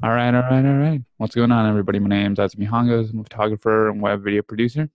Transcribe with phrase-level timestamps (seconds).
[0.00, 1.02] All right, all right, all right.
[1.16, 1.98] What's going on, everybody?
[1.98, 3.12] My name's Azumi Hongos.
[3.12, 4.88] I'm a photographer and web video producer.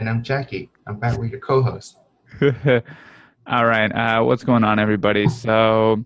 [0.00, 0.68] And I'm Jackie.
[0.88, 1.96] I'm back with your co-host.
[2.42, 5.28] all right, uh, what's going on, everybody?
[5.28, 6.04] So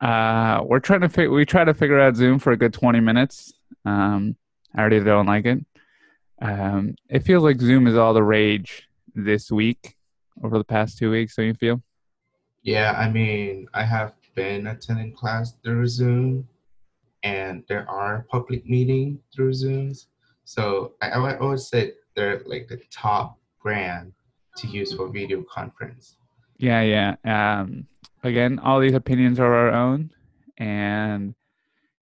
[0.00, 2.98] uh, we're trying to fig- we try to figure out Zoom for a good 20
[2.98, 3.54] minutes.
[3.84, 4.34] Um,
[4.74, 5.64] I already don't like it.
[6.42, 9.94] Um, it feels like Zoom is all the rage this week
[10.42, 11.36] over the past two weeks.
[11.36, 11.80] Don't you feel?
[12.62, 16.48] Yeah, I mean, I have been attending class through Zoom,
[17.26, 20.06] and there are public meetings through Zooms.
[20.44, 24.12] So I, I always say they're like the top brand
[24.58, 26.18] to use for video conference.
[26.56, 27.16] Yeah, yeah.
[27.24, 27.86] Um,
[28.22, 30.12] again, all these opinions are our own,
[30.56, 31.34] and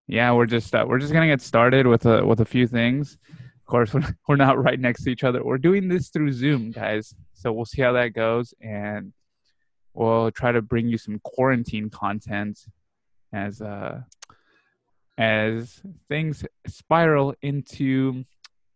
[0.07, 3.17] yeah, we're just uh, we're just gonna get started with a with a few things.
[3.33, 3.95] Of course,
[4.29, 5.43] we're not right next to each other.
[5.43, 7.15] We're doing this through Zoom, guys.
[7.33, 9.15] So we'll see how that goes, and
[9.95, 12.61] we'll try to bring you some quarantine content
[13.33, 14.01] as uh
[15.17, 18.25] as things spiral into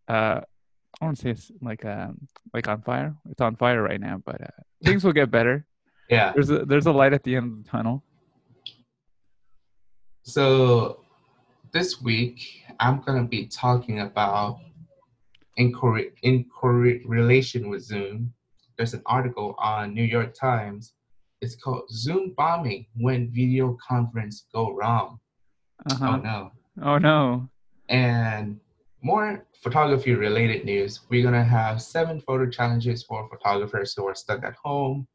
[0.07, 0.41] uh
[1.01, 3.15] I want to say it's like um like on fire.
[3.29, 5.65] It's on fire right now, but uh, things will get better.
[6.09, 6.33] Yeah.
[6.33, 8.03] There's a there's a light at the end of the tunnel.
[10.23, 11.01] So
[11.71, 14.59] this week I'm gonna be talking about
[15.57, 18.33] in cor- in correlation with Zoom.
[18.77, 20.93] There's an article on New York Times.
[21.41, 25.19] It's called Zoom bombing when video conference go wrong.
[25.85, 26.07] Uh-huh.
[26.07, 26.51] Oh no.
[26.81, 27.49] Oh no.
[27.87, 28.59] And
[29.01, 31.01] more photography related news.
[31.09, 35.07] We're gonna have seven photo challenges for photographers who are stuck at home,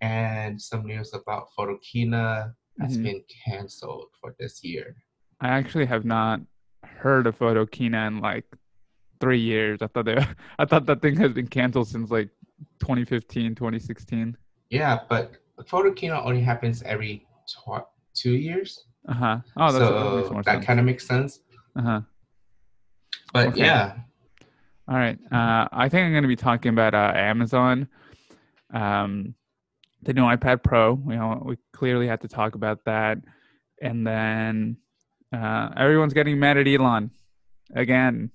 [0.00, 3.02] and some news about Photokina has Mhm.
[3.04, 4.96] been canceled for this year.
[5.40, 6.40] I actually have not
[6.84, 8.44] heard of Photokina in like
[9.20, 9.80] three years.
[9.80, 10.16] I thought they,
[10.58, 12.28] I thought that thing has been canceled since like
[12.80, 14.36] 2015, 2016.
[14.70, 19.38] Yeah, but Photokina only happens every tw- two years, Uh huh.
[19.56, 21.40] Oh, that's, that that kind of makes sense.
[21.76, 22.00] Uh huh.
[23.32, 23.60] But Okay.
[23.66, 23.96] yeah,
[24.88, 25.18] All right.
[25.32, 27.88] Uh, I think I'm going to be talking about uh, Amazon,
[28.72, 29.34] um,
[30.02, 31.00] the new iPad Pro.
[31.08, 33.18] You know, we clearly had to talk about that,
[33.82, 34.76] and then
[35.32, 37.10] uh, everyone's getting mad at Elon
[37.74, 38.30] again.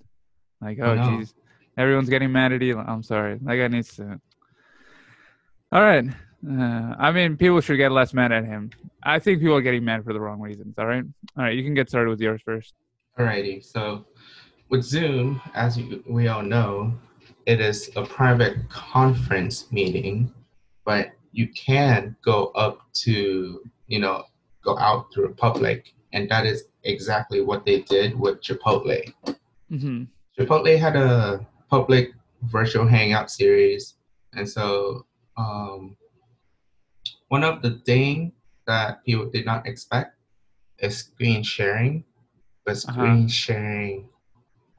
[0.61, 1.33] Like, Oh, jeez,
[1.77, 2.85] everyone's getting mad at Elon.
[2.87, 3.39] I'm sorry.
[3.41, 4.19] That guy needs to.
[5.71, 6.05] All right.
[6.47, 8.71] Uh, I mean, people should get less mad at him.
[9.03, 10.75] I think people are getting mad for the wrong reasons.
[10.77, 11.03] All right.
[11.37, 11.55] All right.
[11.55, 12.73] You can get started with yours first.
[13.17, 13.63] alrighty.
[13.63, 14.05] So
[14.69, 16.93] with Zoom, as you, we all know,
[17.45, 20.33] it is a private conference meeting,
[20.85, 24.23] but you can go up to, you know,
[24.63, 29.01] go out through public, and that is exactly what they did with Chipotle.
[29.69, 30.03] hmm
[30.37, 32.11] Chipotle had a public
[32.43, 33.95] virtual hangout series,
[34.33, 35.05] and so
[35.37, 35.97] um,
[37.29, 38.33] one of the things
[38.67, 40.15] that people did not expect
[40.79, 42.03] is screen sharing,
[42.65, 42.91] but Uh-huh.
[42.93, 44.09] screen sharing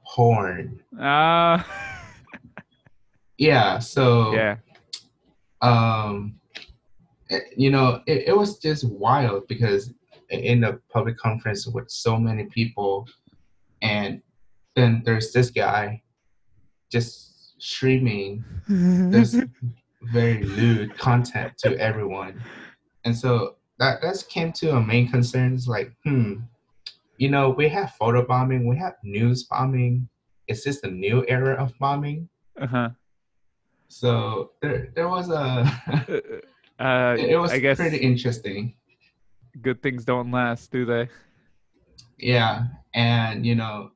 [0.07, 0.83] porn.
[0.99, 1.63] Uh,
[3.39, 4.57] Yeah, so yeah.
[5.63, 6.39] um,
[7.31, 9.93] it- you know, it, it was just wild because
[10.29, 13.09] in the public conference with so many people,
[13.83, 14.21] and
[14.77, 16.03] then there's this guy
[16.93, 18.45] just streaming
[19.11, 19.35] this
[20.03, 22.43] very lewd content to everyone.
[23.05, 26.35] And so that that's came to a main concern is like, hmm,
[27.19, 30.09] you know, we have photo bombing, we have news bombing.
[30.49, 32.29] Is this the new era of bombing?
[32.61, 32.91] Uh-huh.
[33.89, 35.65] So there there was a
[36.81, 38.75] Uh, it was I guess pretty interesting.
[39.61, 41.11] good things don't last, do they?
[42.19, 42.69] Yeah.
[42.95, 43.91] And you know,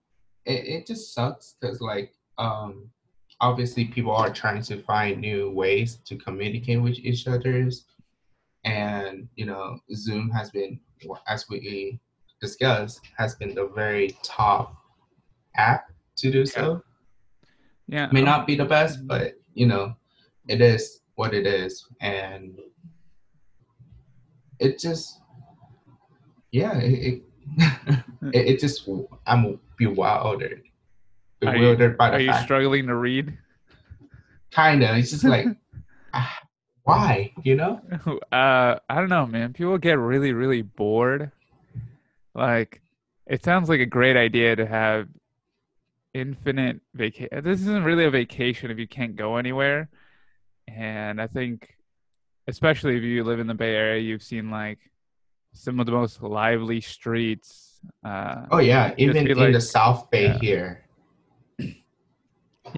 [0.44, 2.90] it, it just sucks because like um
[3.44, 7.84] obviously people are trying to find new ways to communicate with each others
[8.64, 10.80] and you know zoom has been
[11.28, 12.00] as we
[12.40, 14.74] discussed has been the very top
[15.56, 16.82] app to do so.
[17.86, 18.08] Yeah.
[18.12, 19.94] may um, not be the best but you know
[20.48, 21.86] it is what it is.
[22.00, 22.58] And
[24.58, 25.20] it just
[26.50, 27.22] yeah it
[27.58, 28.88] it, it, just
[29.26, 29.60] i'm
[31.52, 33.36] bewildered Are you- by Are the you fact struggling to read?
[34.50, 35.46] kind of it's just like
[36.14, 36.38] ah,
[36.84, 37.80] why you know
[38.30, 39.52] Uh, I don't know, man.
[39.52, 41.32] People get really, really bored.
[42.34, 42.80] Like,
[43.26, 45.08] it sounds like a great idea to have
[46.12, 47.42] infinite vacation.
[47.42, 49.88] This isn't really a vacation if you can't go anywhere.
[50.68, 51.74] And I think,
[52.48, 54.78] especially if you live in the Bay Area, you've seen like
[55.52, 57.80] some of the most lively streets.
[58.04, 60.38] Uh, oh yeah even in like- the south bay yeah.
[60.40, 60.83] here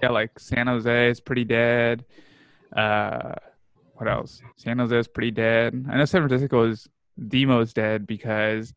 [0.03, 2.05] yeah, like San Jose is pretty dead.
[2.75, 3.35] Uh,
[3.94, 4.43] what else?
[4.56, 5.87] San Jose is pretty dead.
[5.91, 8.75] I know San Francisco is the most dead because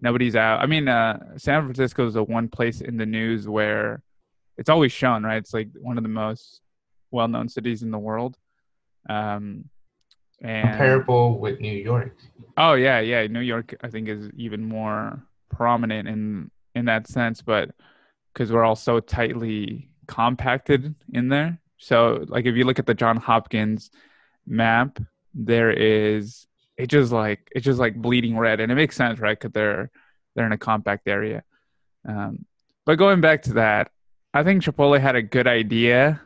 [0.00, 0.60] nobody's out.
[0.60, 4.02] I mean, uh, San Francisco is the one place in the news where
[4.56, 5.36] it's always shown, right?
[5.36, 6.60] It's like one of the most
[7.10, 8.36] well-known cities in the world.
[9.08, 9.66] Um,
[10.42, 12.16] and Comparable with New York.
[12.56, 17.40] oh yeah, yeah, New York I think is even more prominent in in that sense,
[17.40, 17.70] but
[18.32, 21.58] because we're all so tightly compacted in there.
[21.78, 23.90] So like if you look at the John Hopkins
[24.46, 24.98] map,
[25.34, 29.38] there is it just like it's just like bleeding red, and it makes sense, right?
[29.38, 29.90] Because they're
[30.34, 31.42] they're in a compact area.
[32.06, 32.44] Um,
[32.84, 33.90] but going back to that,
[34.32, 36.20] I think Chipotle had a good idea,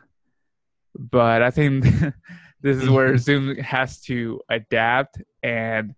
[0.97, 1.83] but I think
[2.61, 5.95] this is where Zoom has to adapt and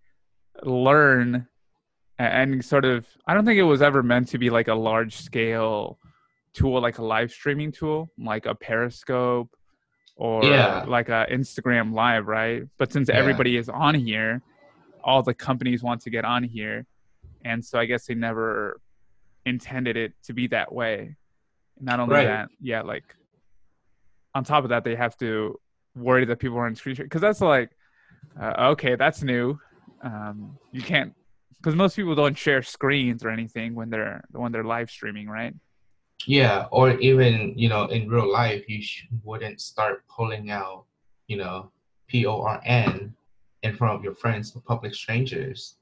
[0.63, 1.47] learn
[2.19, 3.05] and sort of.
[3.27, 5.99] I don't think it was ever meant to be like a large scale
[6.53, 9.49] tool, like a live streaming tool, like a Periscope
[10.15, 10.83] or Yeah.
[10.87, 12.63] like a Instagram Live, right?
[12.77, 13.15] But since Yeah.
[13.15, 14.41] everybody is on here,
[15.03, 16.85] all the companies want to get on here,
[17.43, 18.79] and so I guess they never
[19.45, 21.15] intended it to be that way.
[21.79, 22.25] Not only Right.
[22.27, 23.03] that, yeah, like
[24.33, 25.59] on top of that, they have to
[25.95, 27.71] worry that people are on screen because that's like,
[28.39, 29.59] uh, okay, that's new.
[30.01, 31.13] Um, you can't
[31.57, 35.53] because most people don't share screens or anything when they're when they're live streaming, right?
[36.25, 40.85] Yeah, or even you know in real life, you sh- wouldn't start pulling out
[41.27, 41.71] you know
[42.07, 43.13] P O R N
[43.63, 45.75] in front of your friends or public strangers.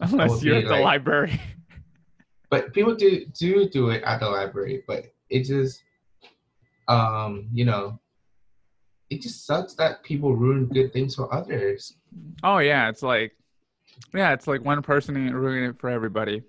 [0.00, 1.40] Unless you're at the library.
[2.50, 5.82] But people do do do it at the library, but it just
[6.86, 7.98] um you know
[9.08, 11.96] it just sucks that people ruin good things for others.
[12.44, 13.32] Oh yeah, it's like
[14.14, 16.42] yeah, it's like one person ruining it for everybody.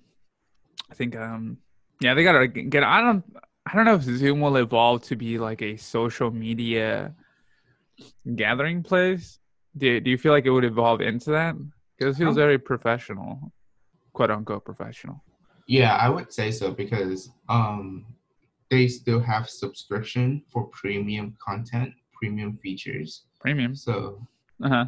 [0.91, 1.57] I think um
[2.03, 3.23] yeah, they gotta get I don't
[3.65, 7.15] I don't know if Zoom will evolve to be like a social media
[8.35, 9.39] gathering place.
[9.77, 11.55] Do do you feel like it would evolve into that?
[11.97, 13.51] Because it feels Um, very professional,
[14.13, 15.23] quote unquote professional.
[15.67, 18.05] Yeah, I would say so because um
[18.69, 23.25] they still have subscription for premium content, premium features.
[23.39, 23.75] Premium.
[23.75, 23.93] So
[24.63, 24.85] Uh huh.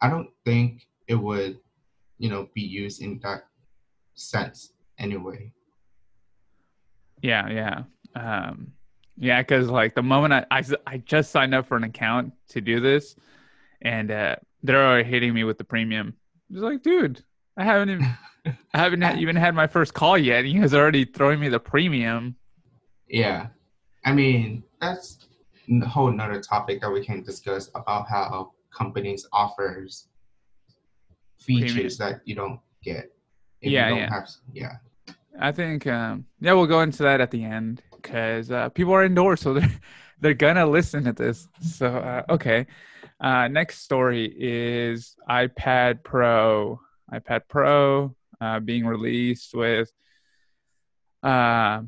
[0.00, 1.58] I don't think it would,
[2.18, 3.42] you know, be used in that
[4.14, 5.52] sense anyway.
[7.22, 7.82] Yeah, yeah.
[8.14, 8.72] Um,
[9.16, 12.60] yeah, because like the moment I, I, I, just signed up for an account to
[12.60, 13.16] do this,
[13.82, 16.14] and uh, they're already hitting me with the premium.
[16.50, 17.22] It's like, dude,
[17.56, 18.06] I haven't even
[18.46, 20.44] I haven't ha- even had my first call yet.
[20.44, 22.36] and You guys already throwing me the premium.
[23.08, 23.48] Yeah.
[24.04, 25.26] I mean, that's
[25.68, 30.08] a whole nother topic that we can discuss about how companies offers
[31.40, 33.10] features that you don't get.
[33.62, 34.10] Yeah, yeah.
[34.10, 34.76] have yeah.
[35.38, 39.04] I think um, yeah, we'll go into that at the end because uh, people are
[39.04, 39.80] indoors, so they're
[40.20, 41.48] they're gonna listen to this.
[41.60, 42.66] So uh, okay,
[43.20, 46.80] uh, next story is iPad Pro.
[47.12, 49.90] iPad Pro uh, being released with
[51.22, 51.82] uh,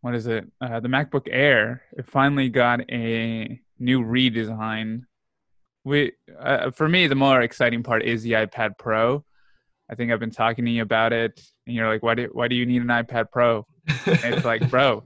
[0.00, 0.50] what is it?
[0.60, 1.82] Uh, the MacBook Air.
[1.96, 5.02] It finally got a new redesign.
[5.84, 9.24] We uh, for me, the more exciting part is the iPad Pro.
[9.90, 12.48] I think I've been talking to you about it, and you're like, "Why do why
[12.48, 13.66] do you need an iPad Pro?"
[14.06, 15.02] And it's like, bro,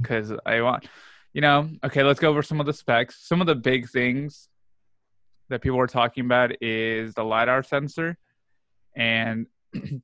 [0.00, 0.86] because I want,
[1.32, 3.26] you know, okay, let's go over some of the specs.
[3.26, 4.48] Some of the big things
[5.48, 8.16] that people are talking about is the LiDAR sensor
[8.96, 9.46] and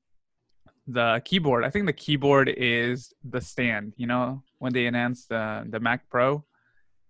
[0.86, 1.64] the keyboard.
[1.64, 6.08] I think the keyboard is the stand, you know, when they announced the, the Mac
[6.10, 6.44] Pro,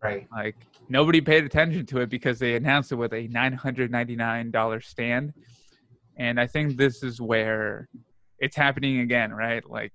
[0.02, 0.26] right.
[0.32, 0.56] like
[0.88, 5.32] nobody paid attention to it because they announced it with a $999 stand.
[6.18, 7.88] And I think this is where
[8.38, 9.68] it's happening again, right?
[9.68, 9.92] Like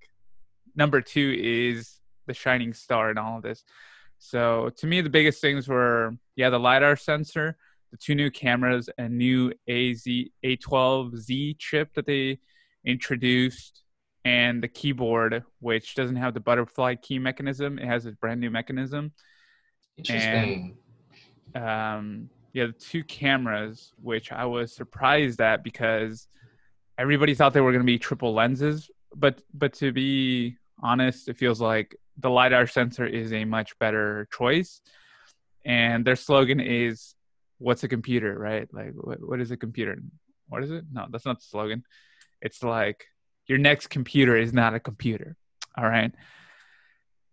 [0.75, 3.63] number two is the shining star in all of this.
[4.19, 7.57] So to me, the biggest things were yeah, the lidar sensor,
[7.91, 10.05] the two new cameras, a new AZ
[10.45, 12.39] A12Z chip that they
[12.85, 13.83] introduced,
[14.25, 17.77] and the keyboard, which doesn't have the butterfly key mechanism.
[17.77, 19.11] It has a brand new mechanism.
[19.97, 20.77] Interesting.
[21.55, 26.27] Um, yeah, the two cameras, which I was surprised at because
[26.97, 31.37] everybody thought they were going to be triple lenses, but but to be honest, it
[31.37, 34.81] feels like the lidar sensor is a much better choice.
[35.65, 37.15] And their slogan is,
[37.57, 38.67] "What's a computer?" Right?
[38.71, 39.97] Like, what, what is a computer?
[40.47, 40.85] What is it?
[40.91, 41.83] No, that's not the slogan.
[42.41, 43.05] It's like
[43.47, 45.35] your next computer is not a computer.
[45.75, 46.11] All right.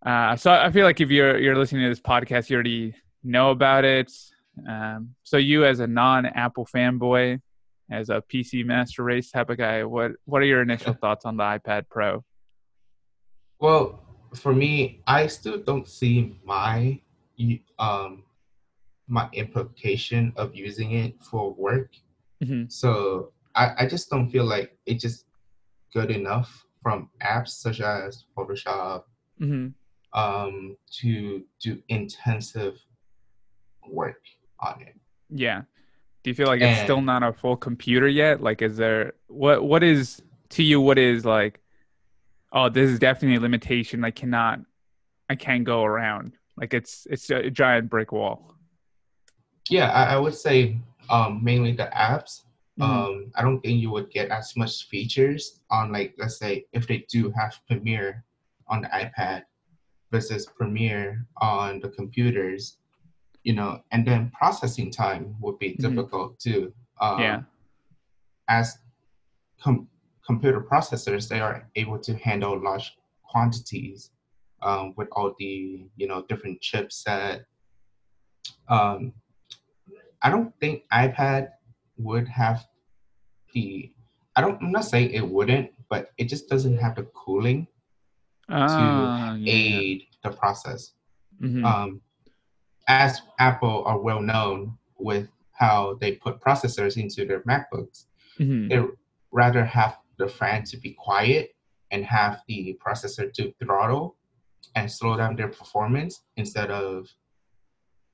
[0.04, 3.50] Uh, so I feel like if you're you're listening to this podcast, you already know
[3.50, 4.10] about it.
[4.68, 7.40] Um, so you, as a non-Apple fanboy,
[7.90, 11.36] as a PC master race type of guy, what what are your initial thoughts on
[11.36, 12.24] the iPad Pro?
[13.58, 14.02] Well,
[14.34, 17.00] for me, I still don't see my
[17.78, 18.24] um
[19.08, 21.90] my implication of using it for work.
[22.42, 22.70] Mhm.
[22.70, 25.26] So I, I just don't feel like it's just
[25.92, 29.04] good enough from apps such as Photoshop
[29.38, 29.68] hmm
[30.12, 32.78] um, to do intensive
[33.88, 34.22] work
[34.60, 34.94] on it.
[35.28, 35.62] Yeah.
[36.22, 38.42] Do you feel like it's still not a full computer yet?
[38.42, 40.80] Like, is there what what is to you?
[40.80, 41.60] What is like?
[42.52, 44.04] Oh, this is definitely a limitation.
[44.04, 44.60] I cannot,
[45.30, 46.32] I can't go around.
[46.58, 48.54] Like it's it's a giant brick wall.
[49.70, 50.76] Yeah, I, I would say
[51.08, 52.42] um, mainly the apps.
[52.78, 52.84] Mhm.
[52.84, 56.86] Um, I don't think you would get as much features on like let's say if
[56.86, 58.24] they do have Premiere
[58.68, 59.44] on the iPad
[60.10, 62.76] versus Premiere on the computers,
[63.44, 65.80] you know, and then processing time would be Mhm.
[65.80, 66.72] difficult too.
[67.00, 67.42] Um, yeah.
[68.48, 68.78] as
[69.62, 69.88] com-
[70.26, 74.10] computer processors, they are able to handle large quantities
[74.62, 77.44] um, with all the you know different chipset.
[78.68, 79.12] Um,
[80.22, 81.48] I don't think iPad
[81.96, 82.66] would have
[83.54, 83.92] the.
[84.36, 84.60] I don't.
[84.62, 87.66] I'm not saying it wouldn't, but it just doesn't have the cooling
[88.48, 89.36] to yeah.
[89.46, 90.92] aid the process.
[91.40, 91.64] Mhm.
[91.64, 92.00] Um,
[92.90, 98.06] as Apple are well known with how they put processors into their MacBooks,
[98.38, 98.68] Mhm.
[98.68, 98.80] they
[99.30, 101.54] rather have the fan to be quiet
[101.92, 104.16] and have the processor to throttle
[104.74, 107.08] and slow down their performance instead of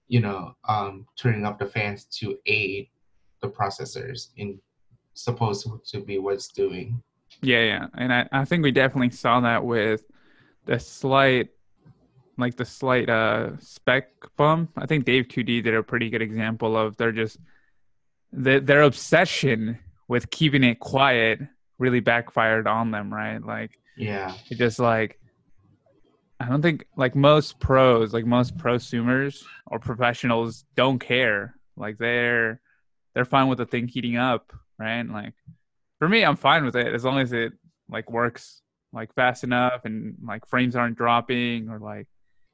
[0.08, 2.88] you know um, turning up the fans to aid
[3.42, 4.58] the processors in
[5.14, 7.02] supposed to be what's doing
[7.42, 7.86] Yeah, yeah.
[7.94, 10.02] And I, I think we definitely saw that with
[10.66, 11.48] the slight
[12.38, 14.70] like the slight uh spec bump.
[14.76, 17.38] I think Dave 2D did a pretty good example of they're just
[18.32, 19.78] their their obsession
[20.08, 21.40] with keeping it quiet
[21.78, 23.44] really backfired on them, right?
[23.44, 25.18] Like yeah it just like
[26.38, 31.56] I don't think like most pros, like most prosumers or professionals don't care.
[31.76, 32.60] Like they're
[33.14, 35.02] they're fine with the thing heating up, right?
[35.02, 35.34] Like
[35.98, 37.54] for me, I'm fine with it as long as it
[37.88, 38.60] like works
[38.92, 42.06] like fast enough and like frames aren't dropping or like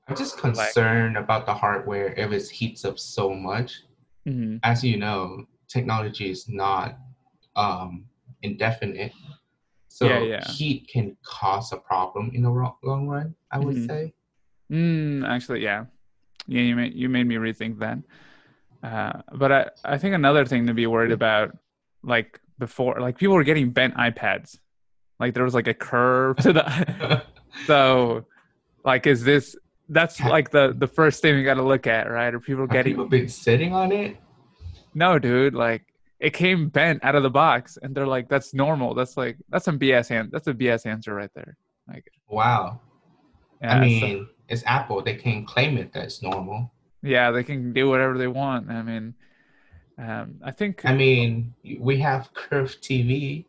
[0.09, 3.83] i'm just concerned about the hardware if it heats up so much
[4.29, 4.59] mhm.
[4.63, 6.99] as you know technology is not
[7.57, 8.05] um,
[8.43, 9.13] indefinite
[9.89, 10.45] so Yeah, yeah.
[10.45, 12.51] heat can cause a problem in the
[12.83, 13.87] long run i would Mhm.
[13.87, 14.15] say
[14.71, 15.85] Mm, actually, yeah,
[16.47, 16.63] yeah.
[16.63, 17.99] You made you made me rethink that.
[18.83, 21.55] Uh, but I I think another thing to be worried about,
[22.03, 24.59] like before, like people were getting bent iPads,
[25.21, 27.23] like there was like a curve to the.
[27.67, 28.25] so,
[28.83, 29.57] like, is this?
[29.89, 32.33] That's like the the first thing we got to look at, right?
[32.33, 32.93] Are people Have getting?
[32.93, 34.17] people been sitting on it
[34.95, 35.55] No, dude.
[35.55, 35.83] Like
[36.21, 39.65] it came bent out of the box, and they're like, "That's normal." That's like that's
[39.65, 40.11] some BS.
[40.11, 41.57] An- that's a BS answer right there.
[41.89, 42.81] Like, wow
[43.61, 46.73] yeah, i so- mean it's apple they can claim it that it's normal
[47.05, 48.71] yeah, they can do whatever they want.
[48.71, 49.15] I mean,
[49.99, 53.45] um, I think i mean we have curved tv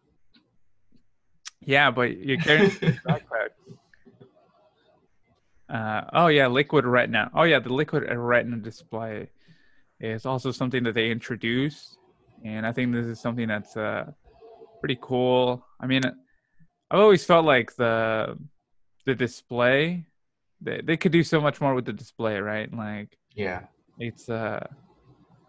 [1.65, 2.69] yeah, but you're carrying
[3.07, 3.49] backpack.
[5.73, 7.31] Uh, oh yeah, liquid retina.
[7.33, 9.29] Oh yeah, the liquid retina display
[9.99, 11.97] is also something that they introduced,
[12.45, 14.11] and I think this is something that's uh,
[14.81, 15.65] pretty cool.
[15.79, 18.37] I mean, I've always felt like the
[19.05, 20.05] the display
[20.61, 22.71] they they could do so much more with the display, right?
[22.71, 23.61] Like yeah
[23.97, 24.65] it's uh,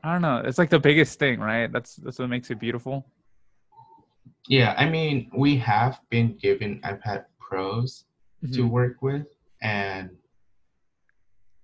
[0.03, 1.71] I don't know, it's like the biggest thing, right?
[1.71, 3.07] That's that's what makes it beautiful.
[4.49, 8.05] yeah i mean we have been given ipad pros
[8.53, 8.71] to Mhm.
[8.71, 9.27] work with
[9.65, 10.11] and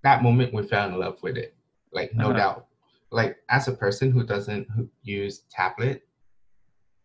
[0.03, 1.55] that moment we fell in love with it
[1.93, 2.39] like no Uh-huh.
[2.39, 2.67] doubt
[3.13, 4.67] like as a person who doesn't
[5.03, 6.03] use tablet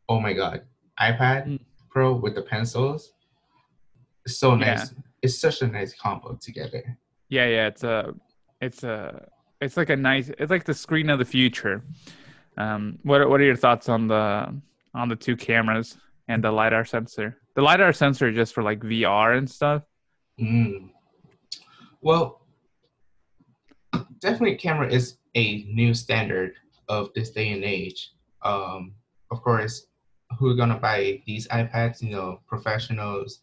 [0.10, 0.62] oh my god
[1.00, 1.60] ipad Mm.
[1.90, 3.14] pro with the pencils
[4.26, 4.66] it's so Yeah.
[4.76, 6.84] nice it's such a nice combo together
[7.30, 8.14] Yeah, yeah, it's a,
[8.62, 9.28] it's a,
[9.60, 11.82] it's like a nice, it's like the screen of the future.
[12.64, 14.26] Um, what what are your thoughts on the
[14.94, 15.98] on the two cameras
[16.28, 17.28] and the lidar sensor?
[17.56, 19.82] The lidar sensor is just for like VR and stuff.
[20.40, 20.90] Mm.
[22.02, 22.42] Well,
[24.20, 26.54] definitely, camera is a new standard
[26.90, 28.12] of this day and age.
[28.44, 28.96] Um,
[29.32, 29.88] of course,
[30.38, 32.02] who are gonna buy these iPads?
[32.02, 33.42] You know, professionals,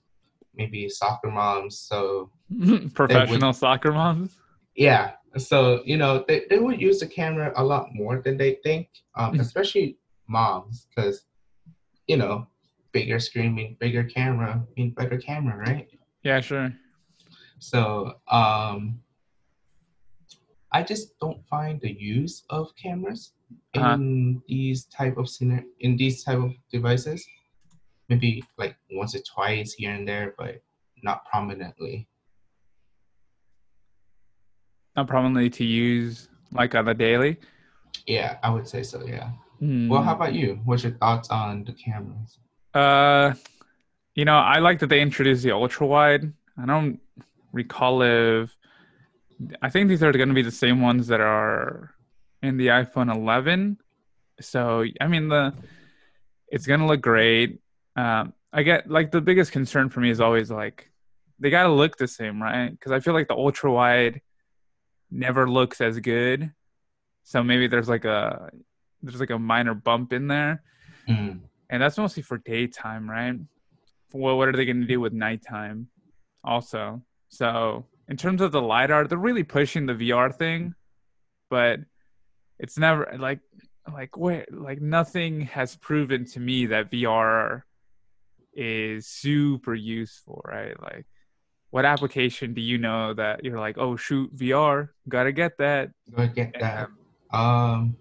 [0.54, 1.78] maybe soccer moms.
[1.78, 2.30] So
[2.94, 4.36] Professional soccer moms.
[4.76, 8.58] yeah, so you know they, they would use the camera a lot more than they
[8.62, 11.24] think, um, especially moms, because
[12.06, 12.46] you know,
[12.92, 15.88] bigger screen means bigger camera means better camera, right?
[16.22, 16.72] Yeah, sure.
[17.72, 18.98] So um,
[20.72, 23.34] I just don't find the use of cameras
[23.74, 23.94] Uh-huh.
[23.94, 27.20] in these type of scenar- in these type of devices.
[28.08, 30.60] Maybe like once or twice here and there, but
[31.04, 32.08] not prominently.
[34.96, 37.36] Not prominently to use like on a daily.
[38.06, 39.06] Yeah, I would say so.
[39.06, 39.30] Yeah.
[39.60, 39.88] Hmm.
[39.88, 40.60] Well, how about you?
[40.64, 42.38] What's your thoughts on the cameras?
[42.74, 43.34] Uh,
[44.18, 46.32] you know, I like that they introduced the ultra wide.
[46.58, 46.98] I don't
[47.52, 48.54] recall if
[49.60, 51.94] I think these are going to be the same ones that are
[52.42, 53.78] in the iPhone 11.
[54.40, 55.52] So I mean the
[56.48, 57.60] it's going to look great.
[57.96, 60.90] Um, I get like the biggest concern for me is always like
[61.38, 62.70] they got to look the same, right?
[62.70, 64.20] Because I feel like the ultra wide
[65.10, 66.52] never looks as good.
[67.24, 68.50] So maybe there's like a
[69.02, 70.62] there's like a minor bump in there,
[71.08, 71.40] Mm.
[71.70, 73.34] and that's mostly for daytime, right?
[74.12, 75.88] Well, what are they going to do with nighttime?
[76.44, 77.02] Also,
[77.32, 80.74] so in terms of the lidar, they're really pushing the VR thing,
[81.48, 81.80] but
[82.58, 83.40] it's never like
[83.90, 87.62] like where like nothing has proven to me that VR
[88.52, 90.78] is super useful, right?
[90.80, 91.06] Like
[91.70, 95.90] what application do you know that you're like, oh shoot, VR, gotta get that?
[96.14, 96.90] Go get that.
[97.32, 97.96] Um,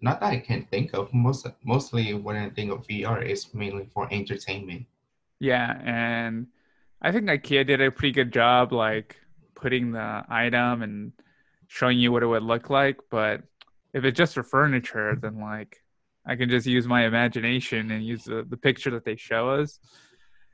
[0.00, 1.12] not that I can think of.
[1.12, 4.86] Most mostly when I think of VR is mainly for entertainment.
[5.40, 6.46] Yeah, and
[7.02, 9.16] I think IKEA did a pretty good job, like
[9.56, 11.12] putting the item and
[11.66, 12.98] showing you what it would look like.
[13.10, 13.42] But
[13.92, 15.82] if it's just for furniture, then like
[16.24, 19.80] I can just use my imagination and use the, the picture that they show us.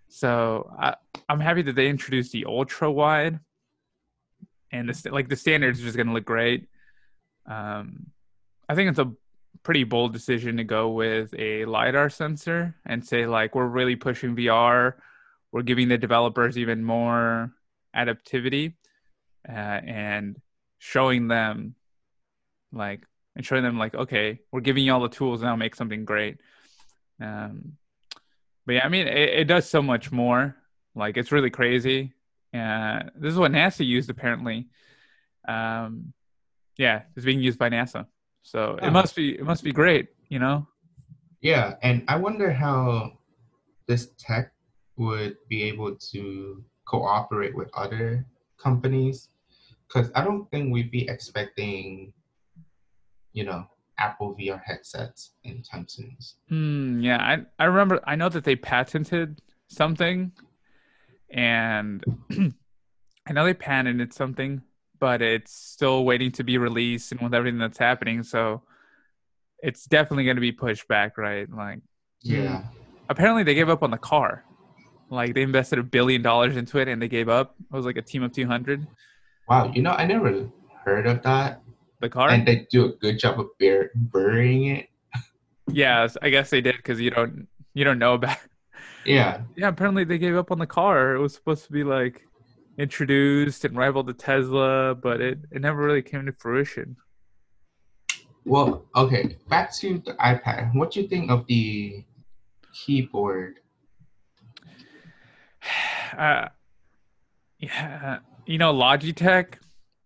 [0.08, 0.94] So I,
[1.28, 3.38] I'm happy that they introduced the ultra wide,
[4.72, 6.68] and the like the standards is just gonna look great.
[7.46, 8.06] Um,
[8.68, 9.12] I think it's a
[9.62, 14.34] pretty bold decision to go with a lidar sensor and say like we're really pushing
[14.34, 14.94] VR,
[15.52, 17.52] we're giving the developers even more
[17.96, 18.74] adaptivity,
[19.48, 20.36] uh, and
[20.78, 21.74] showing them
[22.72, 23.02] like
[23.34, 26.38] and showing them like okay we're giving you all the tools now make something great.
[27.20, 27.72] Um
[28.66, 30.54] but yeah i mean it, it does so much more.
[30.94, 32.12] Like it's really crazy.
[32.54, 34.68] Uh this is what nasa used apparently.
[35.48, 36.12] Um
[36.76, 38.06] yeah it's being used by nasa.
[38.42, 38.86] So Oh.
[38.86, 40.66] it must be it must be great you know?
[41.40, 43.12] Yeah, and I wonder how
[43.86, 44.52] this tech
[44.98, 48.26] would be able to cooperate with other
[48.58, 49.28] companies
[49.86, 52.12] because I don't think we'd be expecting,
[53.32, 53.66] you know,
[53.98, 56.16] Apple VR headsets anytime soon.
[56.48, 57.00] Hmm.
[57.00, 57.18] Yeah.
[57.18, 58.00] I I remember.
[58.04, 60.32] I know that they patented something,
[61.30, 64.62] and I know they patented something,
[65.00, 68.62] but it's still waiting to be released, and with everything that's happening, so
[69.60, 71.50] it's definitely going to be pushed back, right?
[71.50, 71.80] Like,
[72.22, 72.62] Yeah.
[73.08, 74.44] apparently they gave up on the car.
[75.10, 77.54] Like they invested a billion dollars into it, and they gave up.
[77.60, 78.86] It was like a team of two hundred.
[79.48, 80.48] Wow, you know, I never
[80.84, 81.62] heard of that.
[82.00, 82.30] The car.
[82.30, 84.88] And they do a good job of bur- burying it.
[85.70, 88.36] yeah, I guess they did because you don't you don't know about.
[89.04, 89.42] Yeah.
[89.56, 91.14] Yeah, apparently they gave up on the car.
[91.14, 92.26] It was supposed to be like
[92.78, 96.96] introduced and rival the Tesla, but it, it never really came to fruition.
[98.44, 100.74] Well, okay, back to the iPad.
[100.74, 102.04] What do you think of the
[102.74, 103.60] keyboard?
[107.60, 109.54] Yeah, you know, Logitech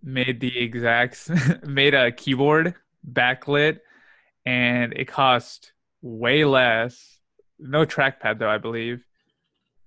[0.03, 1.31] made the exact
[1.67, 2.75] made a keyboard
[3.11, 3.81] backlit,
[4.47, 7.19] and it cost way less.
[7.59, 9.05] No trackpad though, I believe.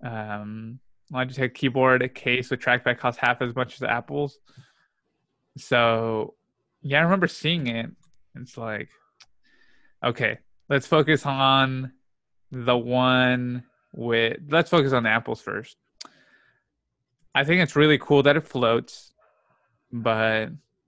[0.04, 0.80] Um,
[1.12, 4.38] Logitech keyboard a case with trackpad costs half as much as Apple's.
[5.58, 6.36] So,
[6.82, 7.89] yeah, I remember seeing it.
[8.36, 8.89] It's like,
[10.04, 11.93] okay, let's focus on
[12.51, 14.38] the one with.
[14.49, 15.78] Let's focus on the Apples first.
[17.36, 19.13] I think it's really cool that it floats,
[19.91, 20.48] but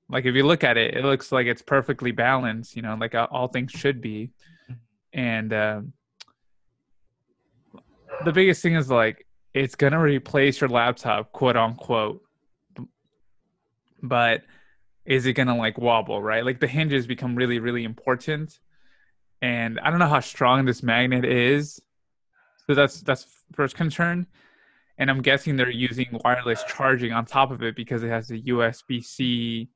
[0.10, 2.78] like if you look at it, it looks like it's perfectly balanced.
[2.78, 4.32] You know, like all things should be.
[5.14, 5.94] And um,
[8.24, 12.22] the biggest thing is like it's gonna replace your laptop, quote unquote.
[14.02, 14.44] But
[15.06, 16.46] is it gonna like wobble, right?
[16.46, 18.58] Like the hinges become really, really important.
[19.42, 21.82] And I don't know how strong this magnet is.
[22.68, 24.28] So that's that's first concern.
[24.98, 28.40] And I'm guessing they're using wireless charging on top of it because it has a
[28.40, 29.70] USB C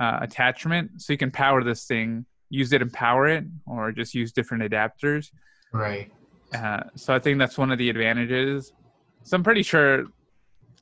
[0.00, 1.02] uh, attachment.
[1.02, 4.62] So you can power this thing, use it and power it, or just use different
[4.62, 5.30] adapters.
[5.72, 6.10] Right.
[6.54, 8.72] Uh, so I think that's one of the advantages.
[9.24, 10.04] So I'm pretty sure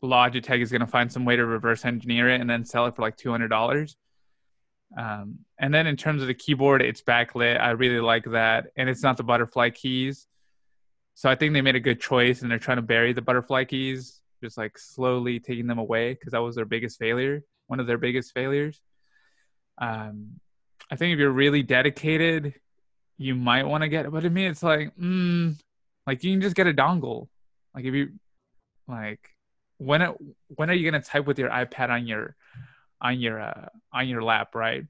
[0.02, 2.96] Logitech is going to find some way to reverse engineer it and then sell it
[2.96, 3.94] for like $200.
[4.98, 7.60] Um, and then in terms of the keyboard, it's backlit.
[7.60, 8.66] I really like that.
[8.76, 10.26] And it's not the butterfly keys.
[11.14, 13.64] So I think they made a good choice and they're trying to bury the butterfly
[13.64, 17.86] keys, just like slowly taking them away because that was their biggest failure, one of
[17.86, 18.80] their biggest failures.
[19.78, 20.40] Um,
[20.90, 22.54] I think if you're really dedicated,
[23.18, 24.12] you might want to get it.
[24.12, 25.58] But to me, it's like, mm,
[26.06, 27.28] like you can just get a dongle.
[27.74, 28.10] Like if you,
[28.88, 29.20] like,
[29.78, 30.16] when it,
[30.48, 32.36] when are you gonna type with your iPad on your,
[33.00, 34.84] on your, uh, on your lap, right?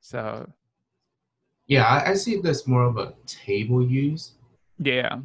[0.00, 0.48] So
[1.66, 4.32] Yeah, I, I see this more of a table use.
[4.78, 5.20] yeah,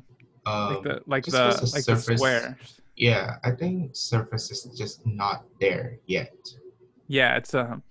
[0.45, 2.81] Um, like the like the like the Surface- squares.
[2.95, 6.33] yeah, I think Surface is just not there yet.
[7.07, 7.83] Yeah, it's um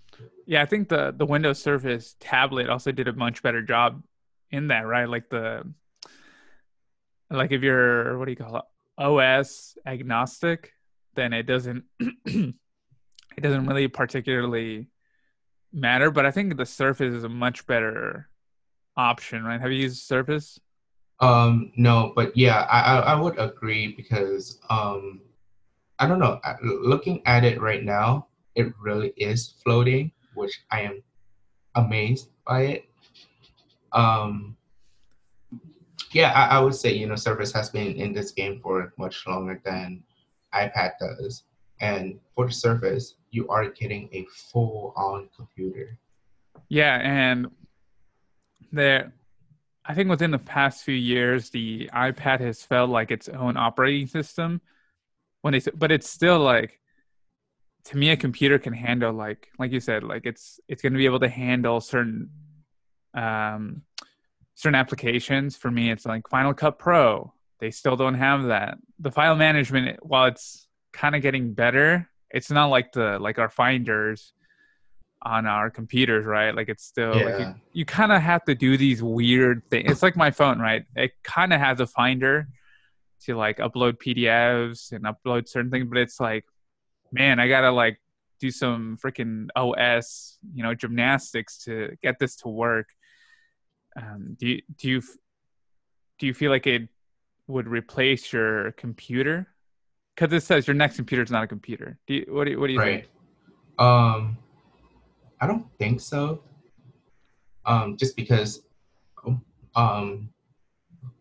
[0.46, 4.02] yeah, I think the the Windows Surface tablet also did a much better job
[4.50, 5.08] in that, right?
[5.08, 5.62] Like the
[7.30, 8.64] like if you're what do you call it?
[8.98, 10.72] OS agnostic,
[11.14, 11.84] then it doesn't
[12.26, 12.54] it
[13.40, 14.88] doesn't really particularly
[15.72, 18.28] matter, but I think the Surface is a much better
[18.96, 19.60] option, right?
[19.60, 20.58] Have you used Surface?
[21.20, 25.20] Um, no, but yeah, I, I, I would agree because um,
[25.98, 26.40] I don't know.
[26.62, 31.02] Looking at it right now, it really is floating, which I am
[31.74, 32.84] amazed by it.
[33.92, 34.56] Um,
[36.12, 39.26] yeah, I, I would say you know Surface has been in this game for much
[39.26, 40.02] longer than
[40.54, 41.44] iPad does,
[41.80, 45.98] and for the Surface, you are getting a full-on computer.
[46.68, 47.48] Yeah, and
[48.72, 49.12] there,
[49.90, 54.06] I think within the past few years, the iPad has felt like its own operating
[54.06, 54.60] system.
[55.42, 56.78] When they, but it's still like,
[57.86, 60.96] to me, a computer can handle like, like you said, like it's it's going to
[60.96, 62.30] be able to handle certain,
[63.14, 63.82] um,
[64.54, 65.56] certain applications.
[65.56, 67.32] For me, it's like Final Cut Pro.
[67.58, 68.78] They still don't have that.
[69.00, 73.50] The file management, while it's kind of getting better, it's not like the like our
[73.50, 74.34] finders
[75.22, 76.54] on our computers, right?
[76.54, 79.90] Like it's still like you, you kind of have to do these weird things.
[79.90, 80.84] It's like my phone, right?
[80.96, 82.48] It kind of has a finder
[83.24, 86.44] to like upload PDFs and upload certain things, but it's like,
[87.12, 88.00] man, I gotta like
[88.40, 92.88] do some freaking OS, you know, gymnastics to get this to work.
[94.00, 95.02] Um, do you do you
[96.18, 96.88] do you feel like it
[97.46, 99.48] would replace your computer?
[100.14, 101.98] Because it says your next computer is not a computer.
[102.06, 103.12] Do you, what do you, what do you right think?
[103.78, 104.38] um
[105.40, 106.42] i don't think so.
[107.66, 108.62] Um just because
[109.76, 110.28] um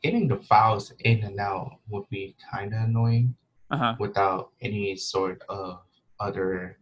[0.03, 3.35] getting the files in and out would be kind of annoying
[3.71, 3.93] Uh huh.
[3.99, 5.81] without any sort of
[6.19, 6.77] other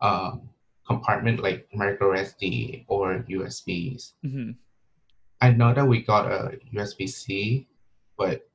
[0.00, 0.48] um
[0.86, 4.50] compartment like micro sd or usbs hmm
[5.40, 7.66] i know that we got a usb-c
[8.18, 8.46] but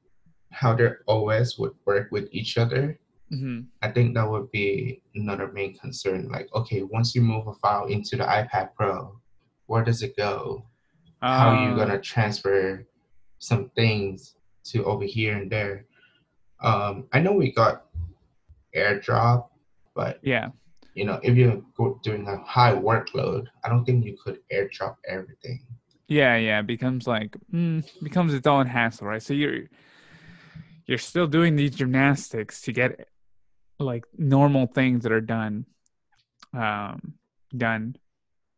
[0.51, 2.99] how their os would work with each other
[3.29, 6.27] hmm I think that would be another main concern.
[6.29, 9.17] Like, okay, once you move a file into the iPad Pro,
[9.67, 10.65] where does it go?
[11.21, 12.85] How are you Uh, gonna transfer
[13.39, 15.85] some things to over here and there?
[16.61, 17.85] Um, I know we got
[18.75, 19.47] AirDrop,
[19.95, 20.49] but Yeah.
[20.93, 21.61] you know, if you're
[22.03, 25.65] doing a high workload, I don't think you could AirDrop everything.
[26.09, 29.21] Yeah, yeah, it becomes like mm, becomes its own hassle, right?
[29.21, 29.69] So you're
[30.85, 33.07] you're still doing these gymnastics to get
[33.79, 35.65] like normal things that are done,
[36.53, 37.13] um,
[37.55, 37.95] done,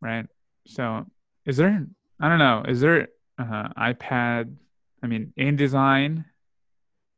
[0.01, 0.25] right?
[0.67, 1.05] So
[1.45, 1.85] is there?
[2.19, 2.63] I don't know.
[2.67, 4.55] Is there uh, iPad?
[5.03, 6.25] I mean, InDesign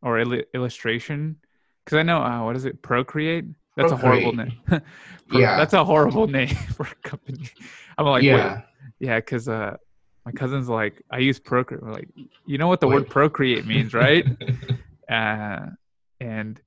[0.01, 1.37] or illu- illustration?
[1.83, 2.81] Because I know uh, what is it?
[2.81, 3.45] Procreate.
[3.75, 4.53] That's a horrible name.
[5.31, 5.57] Yeah.
[5.57, 7.49] that's a horrible name for a company.
[7.97, 8.61] I'm like, wait, yeah,
[8.99, 9.77] yeah, because uh,
[10.25, 11.81] my cousin's like, I use Procreate.
[11.81, 12.09] We're like,
[12.45, 14.25] you know what the word Procreate means, right?
[15.09, 15.67] uh,
[16.19, 16.61] and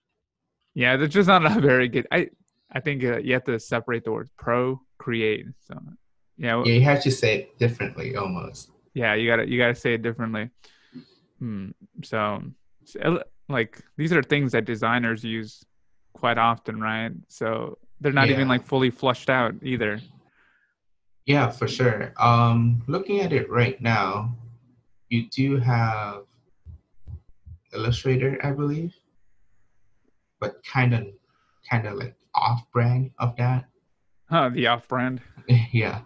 [0.76, 2.06] yeah, that's just not a very good.
[2.12, 2.28] I
[2.70, 5.46] I think uh, you have to separate the words pro create.
[5.60, 5.80] So
[6.36, 8.70] yeah, yeah, you have to say it differently almost.
[8.92, 10.50] yeah, you gotta you gotta say it differently.
[11.38, 11.70] Hmm.
[12.04, 12.42] So,
[12.84, 15.64] so, like these are things that designers use
[16.12, 17.12] quite often, right?
[17.28, 20.00] So they're not even like fully flushed out either.
[21.24, 22.12] Yeah, for sure.
[22.18, 24.36] Um, looking at it right now,
[25.08, 26.24] you do have
[27.72, 28.94] Illustrator, I believe,
[30.46, 31.06] but kind of,
[31.68, 33.64] kind of like off-brand of that.
[34.30, 34.50] Huh?
[34.52, 35.20] The off-brand.
[35.72, 36.02] yeah.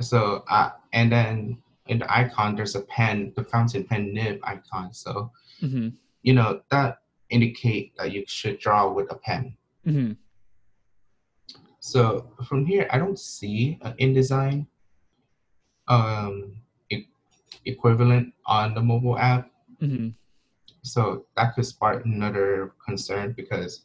[0.00, 4.92] So, uh, and then in the icon, there's a pen, the fountain pen nib icon.
[4.92, 5.88] So, hmm
[6.22, 6.98] you know that
[7.30, 9.56] indicate that you should draw with a pen.
[9.84, 10.12] hmm
[11.78, 14.66] So from here, I don't see an InDesign
[15.86, 16.56] um,
[16.90, 17.06] e-
[17.64, 19.50] equivalent on the mobile app.
[19.80, 20.08] hmm
[20.82, 23.84] So that could spark another concern because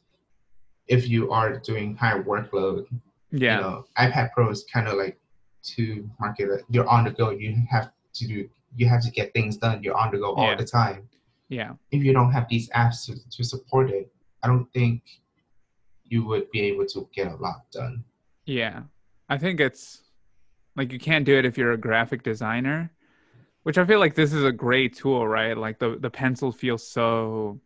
[0.87, 2.85] if you are doing high workload,
[3.31, 3.55] Yeah.
[3.57, 5.19] you know, iPad Pro is kind of like
[5.63, 6.65] to market it.
[6.69, 7.29] You're on the go.
[7.31, 8.49] You have to do.
[8.75, 9.81] You have to get things done.
[9.83, 10.55] You're on the go all Yeah.
[10.55, 11.07] the time.
[11.49, 11.73] Yeah.
[11.91, 15.03] If you don't have these apps to, to support it, I don't think
[16.05, 18.03] you would be able to get a lot done.
[18.45, 18.83] Yeah.
[19.29, 20.01] I think it's
[20.75, 22.91] like you can't do it if you're a graphic designer,
[23.63, 25.57] which I feel like this is a great tool, right?
[25.57, 27.59] Like the the pencil feels so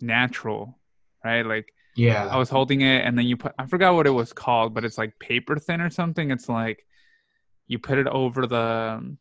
[0.00, 0.78] natural,
[1.24, 1.46] right?
[1.46, 2.26] Like Yeah.
[2.26, 4.84] I was holding it and then you put I forgot what it was called, but
[4.84, 6.30] it's like paper thin or something.
[6.30, 6.84] It's like
[7.66, 9.16] you put it over the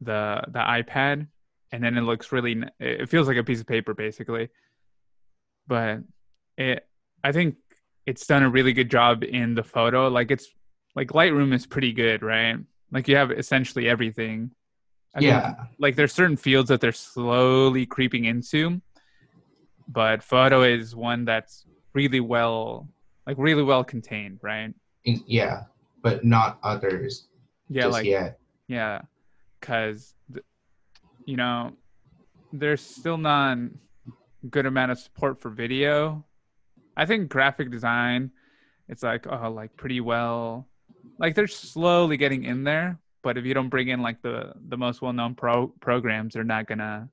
[0.00, 1.26] the the iPad
[1.72, 4.48] and then it looks really it feels like a piece of paper basically
[5.66, 5.98] but
[6.56, 6.86] it
[7.22, 7.56] i think
[8.06, 10.46] it's done a really good job in the photo like it's
[10.94, 12.58] like lightroom is pretty good right
[12.92, 14.50] like you have essentially everything
[15.14, 18.80] I yeah, like there's certain fields that they're slowly creeping into
[19.86, 22.88] but photo is one that's really well
[23.26, 24.74] like really well contained right
[25.04, 25.64] yeah,
[26.02, 27.28] but not others
[27.68, 28.38] yeah just like yet.
[28.68, 29.02] Yeah,
[29.60, 30.14] because
[31.26, 31.72] you know
[32.52, 33.58] there's still not
[34.48, 36.24] good amount of support for video.
[36.96, 38.30] I think graphic design,
[38.88, 40.68] it's like oh like pretty well,
[41.18, 42.98] like they're slowly getting in there.
[43.24, 46.44] But if you don't bring in like the the most well known pro programs, they're
[46.44, 47.08] not gonna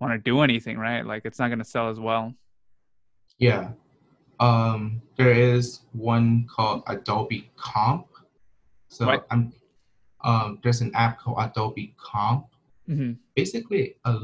[0.00, 1.04] want to do anything, right?
[1.04, 2.32] Like it's not gonna sell as well.
[3.38, 3.72] Yeah.
[4.40, 8.06] Um, there is one called Adobe Comp.
[8.88, 9.26] So What?
[9.30, 9.52] I'm
[10.22, 12.46] um there's an app called Adobe Comp.
[12.88, 13.12] mm-hmm.
[13.34, 14.18] Basically a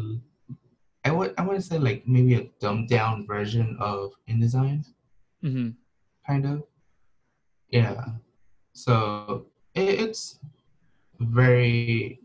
[1.05, 4.87] I would I want to say like maybe a dumbed down version of InDesign,
[5.43, 5.71] mm-hmm.
[6.27, 6.63] kind of.
[7.69, 8.05] Yeah.
[8.75, 10.39] So it, it's
[11.21, 12.21] very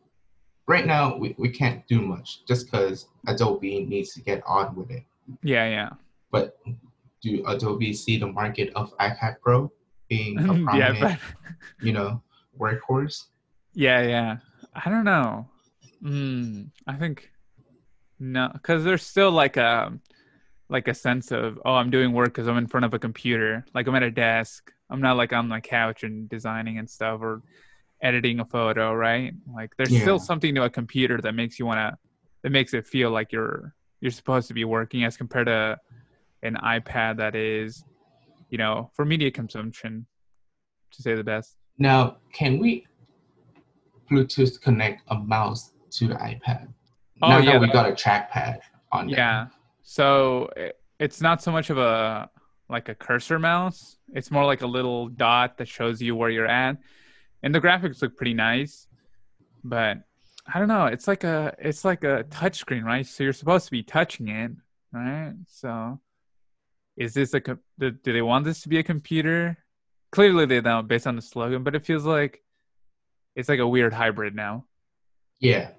[0.67, 4.89] right now we, we can't do much just because Adobe needs to get on with
[4.91, 5.03] it.
[5.43, 5.89] Yeah, yeah,
[6.31, 6.57] But
[7.21, 9.71] do Adobe see the market of iPad Pro
[10.07, 11.19] being a yeah, prominent, but
[11.81, 12.21] you know,
[12.59, 13.25] workhorse?
[13.73, 14.37] Yeah, yeah.
[14.73, 15.47] I don't know.
[16.03, 17.31] Mm, I think
[18.19, 19.97] no, because there's still like a
[20.69, 23.65] like a sense of oh, I'm doing work because I'm in front of a computer.
[23.73, 24.71] Like I'm at a desk.
[24.89, 27.41] I'm not like on my couch and designing and stuff or
[28.01, 29.33] editing a photo, right?
[29.53, 30.01] Like there's Yeah.
[30.01, 31.97] still something to a computer that makes you want to
[32.43, 35.77] that makes it feel like you're you're supposed to be working as compared to
[36.43, 37.83] an iPad that is,
[38.49, 40.05] you know, for media consumption,
[40.91, 41.57] to say the best.
[41.79, 42.85] Now, can we
[44.11, 46.67] Bluetooth connect a mouse to the iPad?
[47.21, 48.59] Oh, now yeah, that we got a trackpad
[48.91, 49.17] on there.
[49.17, 49.47] Yeah.
[49.81, 52.29] So it, it's not so much of a
[52.69, 53.97] like a cursor mouse.
[54.13, 56.77] It's more like a little dot that shows you where you're at.
[57.45, 58.87] And the graphics look pretty nice.
[59.63, 59.99] But
[60.51, 63.05] I don't know, it's like a it's like a touch screen, right?
[63.05, 64.51] So you're supposed to be touching it,
[64.91, 65.33] right?
[65.47, 65.99] So
[66.97, 69.57] is this a do, do they want this to be a computer?
[70.11, 72.43] Clearly they don't based on the slogan, but it feels like
[73.35, 74.65] it's like a weird hybrid now.
[75.39, 75.69] Yeah,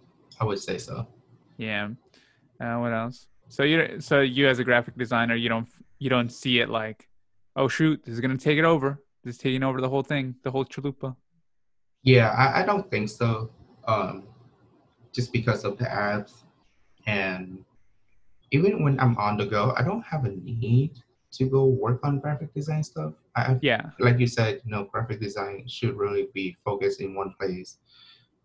[0.41, 1.07] I would say so.
[1.57, 1.89] Yeah.
[2.61, 3.27] Uh, what else?
[3.49, 7.09] So you so you as a graphic designer, you don't you don't see it like,
[7.57, 9.03] oh shoot, this is gonna take it over.
[9.25, 11.17] This is taking over the whole thing, the whole chalupa.
[12.07, 13.51] Yeah, I, I don't think so.
[13.87, 14.25] Um,
[15.13, 16.45] just because of the ads,
[17.07, 17.65] and
[18.53, 20.93] even when I'm on the go, I don't have a need
[21.33, 23.13] to go work on graphic design stuff.
[23.35, 23.91] I, I Yeah.
[23.99, 27.79] like you said, you know, graphic design should really be focused in one place.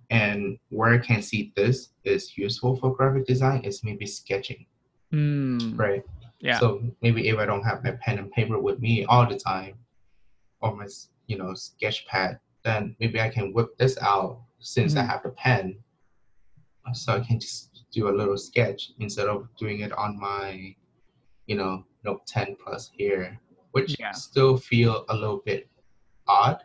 [0.10, 4.66] And where I can see this is useful for graphic design is maybe sketching,
[5.14, 6.04] Mm, right?
[6.40, 6.60] yeah.
[6.60, 9.76] So maybe if I don't have my pen and paper with me all the time,
[10.62, 10.88] or my
[11.28, 15.08] you know sketch pad, then maybe I can whip this out since I Mhm.
[15.10, 15.84] have the pen,
[16.94, 20.76] so I can just do a little sketch instead of doing it on my,
[21.46, 23.40] you know, Note 10 Plus here,
[23.72, 24.12] which Yeah.
[24.12, 25.70] still feel a little bit
[26.28, 26.64] odd.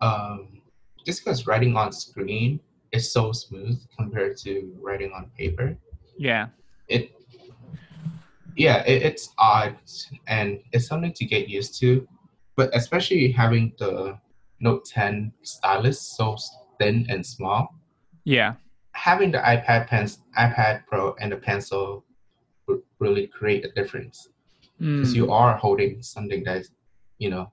[0.00, 0.62] Um,
[1.04, 2.60] just because writing on screen
[2.92, 5.76] is so smooth compared to writing on paper
[6.16, 6.48] yeah.
[6.88, 7.10] it
[8.56, 9.76] yeah it, it's odd
[10.28, 12.06] and it's something to get used to
[12.56, 14.18] but especially having the
[14.66, 16.36] note 10 stylus so
[16.78, 17.62] thin and small
[18.24, 18.54] Yeah.
[19.06, 20.12] having the ipad pens
[20.44, 22.04] ipad pro and the pencil
[22.66, 24.16] would really create a difference
[24.96, 26.68] because Mm, you are holding something that's
[27.18, 27.44] you know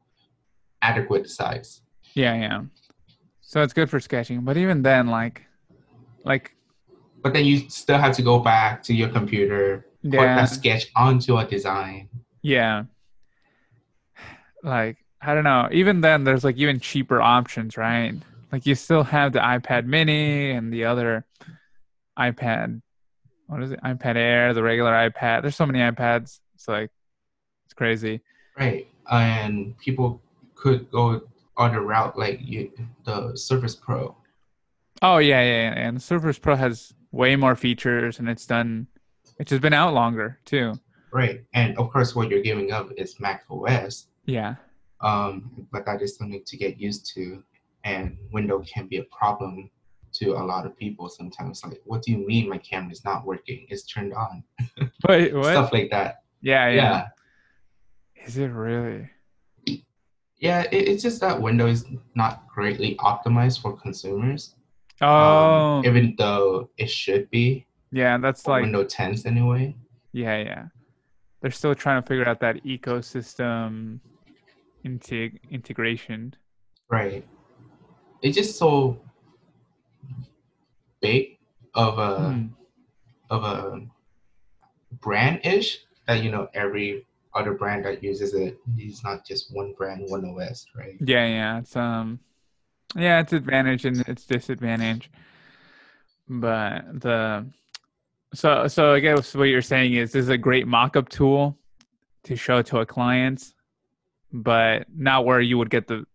[0.82, 1.82] adequate size
[2.15, 2.62] yeah, yeah.
[3.41, 5.43] So it's good for sketching, but even then, like,
[6.26, 6.52] like,
[7.24, 10.84] but then you still have to go back to your computer put yeah, that sketch
[10.95, 12.10] onto a design
[12.41, 12.84] yeah.
[14.63, 15.69] Like, I don't know.
[15.71, 18.13] Even then, there's like even cheaper options, right?
[18.51, 21.25] Like, you still have the iPad Mini and the other
[22.17, 22.81] iPad.
[23.47, 23.81] What is it?
[23.84, 25.41] iPad Air, the regular iPad.
[25.41, 26.39] There's so many iPads.
[26.55, 26.89] It's like,
[27.65, 28.21] it's crazy.
[28.57, 30.21] Right, and people
[30.55, 31.21] could go
[31.57, 32.71] other route like you,
[33.05, 34.15] the Surface Pro.
[35.01, 35.73] Oh yeah, yeah, yeah.
[35.88, 38.88] And the Surface Pro has way more features, and it's done.
[39.39, 40.73] It's just been out longer too.
[41.13, 44.55] Right, and of course, what you're giving up is Mac OS, Yeah,
[45.02, 47.44] um, but that is something to get used to,
[47.84, 49.70] and Windows can be a problem
[50.14, 51.64] to a lot of people sometimes.
[51.64, 53.66] Like, what do you mean my camera is not working?
[53.70, 54.44] It's turned on.
[55.08, 55.46] wait, what?
[55.46, 56.24] Stuff like that.
[56.42, 56.76] yeah, yeah,
[58.16, 59.10] Yeah, Is it really?
[60.38, 60.64] yeah.
[60.72, 64.56] it, it's just that Windows is not greatly optimized for consumers.
[65.02, 67.66] Oh, um, even though it should be.
[67.92, 69.76] Yeah, that's like Windows 10s anyway.
[70.14, 70.66] yeah, yeah.
[71.42, 74.00] They're still trying to figure out that ecosystem
[74.86, 76.36] integ- integration.
[76.89, 77.26] Right.
[78.22, 79.00] It's just so
[81.02, 81.38] big
[81.74, 82.48] of a Hmm.
[83.30, 83.82] of a
[85.02, 89.74] brand ish that you know every other brand that uses it is not just one
[89.74, 90.98] brand, one OS, right?
[91.00, 91.60] Yeah, yeah.
[91.60, 92.20] It's um
[92.96, 95.10] yeah, it's advantage and it's disadvantage.
[96.28, 97.46] But the
[98.34, 101.58] so so I guess what you're saying is this is a great mock-up tool
[102.24, 103.54] to show to a client,
[104.34, 106.06] but not where you would get the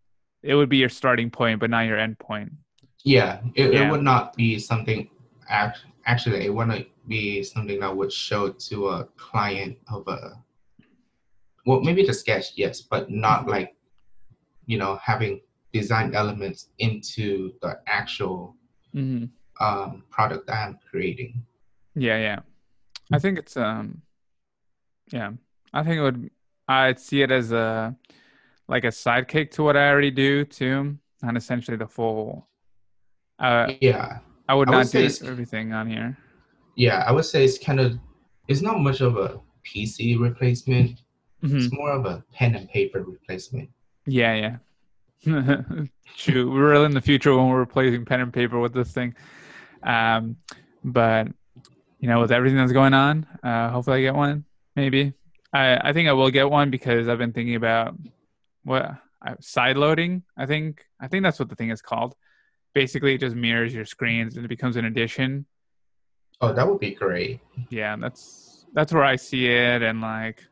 [0.43, 2.53] it would be your starting point, but not your end point.
[3.05, 3.87] Yeah, it, Yeah.
[3.89, 5.09] it would not be something.
[5.49, 10.43] Actually, it wouldn't be something that would show to a client of a.
[11.65, 13.51] Well, maybe the sketch, yes, but not Mhm.
[13.51, 13.77] like,
[14.67, 15.41] you know, having
[15.73, 18.57] design elements into the actual
[18.93, 19.25] hmm
[19.61, 21.43] um, product that I'm creating.
[21.95, 22.41] Yeah, yeah.
[23.11, 24.03] I think it's um
[25.11, 25.33] yeah.
[25.73, 26.31] I think it would
[26.69, 27.95] I'd see it as a
[28.69, 30.99] like a sidekick to what I already do too.
[31.23, 32.47] Not essentially the full
[33.39, 36.17] uh Yeah, I would I would say do everything on here.
[36.75, 37.99] yeah, I would say it's kind of.
[38.49, 41.01] It's not much of a PC replacement.
[41.43, 41.57] Mhm.
[41.65, 43.69] It's more of a pen and paper replacement.
[44.07, 44.57] Yeah, yeah.
[46.17, 46.51] True.
[46.53, 49.15] we're really in the future when we're replacing pen and paper with this thing.
[49.83, 50.37] Um,
[50.85, 51.27] but
[51.99, 54.45] you know, with everything that's going on, uh, hopefully I get one.
[54.77, 55.13] Maybe
[55.53, 57.95] I I think I will get one because I've been thinking about
[58.65, 58.91] what
[59.27, 60.23] uh, side loading.
[60.37, 62.15] I think I think that's what the thing is called.
[62.75, 65.47] Basically, it just mirrors your screens and it becomes an addition.
[66.41, 67.41] Oh, that would be great.
[67.71, 70.45] Yeah, that's that's where I see it and like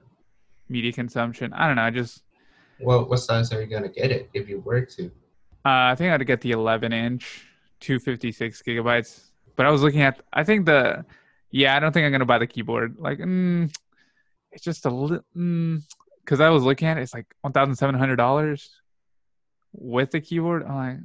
[0.68, 1.52] media consumption.
[1.52, 1.82] I don't know.
[1.82, 2.22] I just
[2.80, 5.10] Well, what size are you gonna get it if you were to?
[5.66, 7.46] Uh, I think I'd get the 11 inch,
[7.80, 9.30] 256 gigabytes.
[9.56, 11.06] But I was looking at, I think the,
[11.50, 12.96] yeah, I don't think I'm gonna buy the keyboard.
[12.98, 13.74] Like, mm,
[14.54, 15.20] it's just a little,
[16.24, 18.70] because I was looking at it, it's like one thousand seven hundred dollars
[19.72, 20.62] with the keyboard.
[20.64, 20.98] I'm like,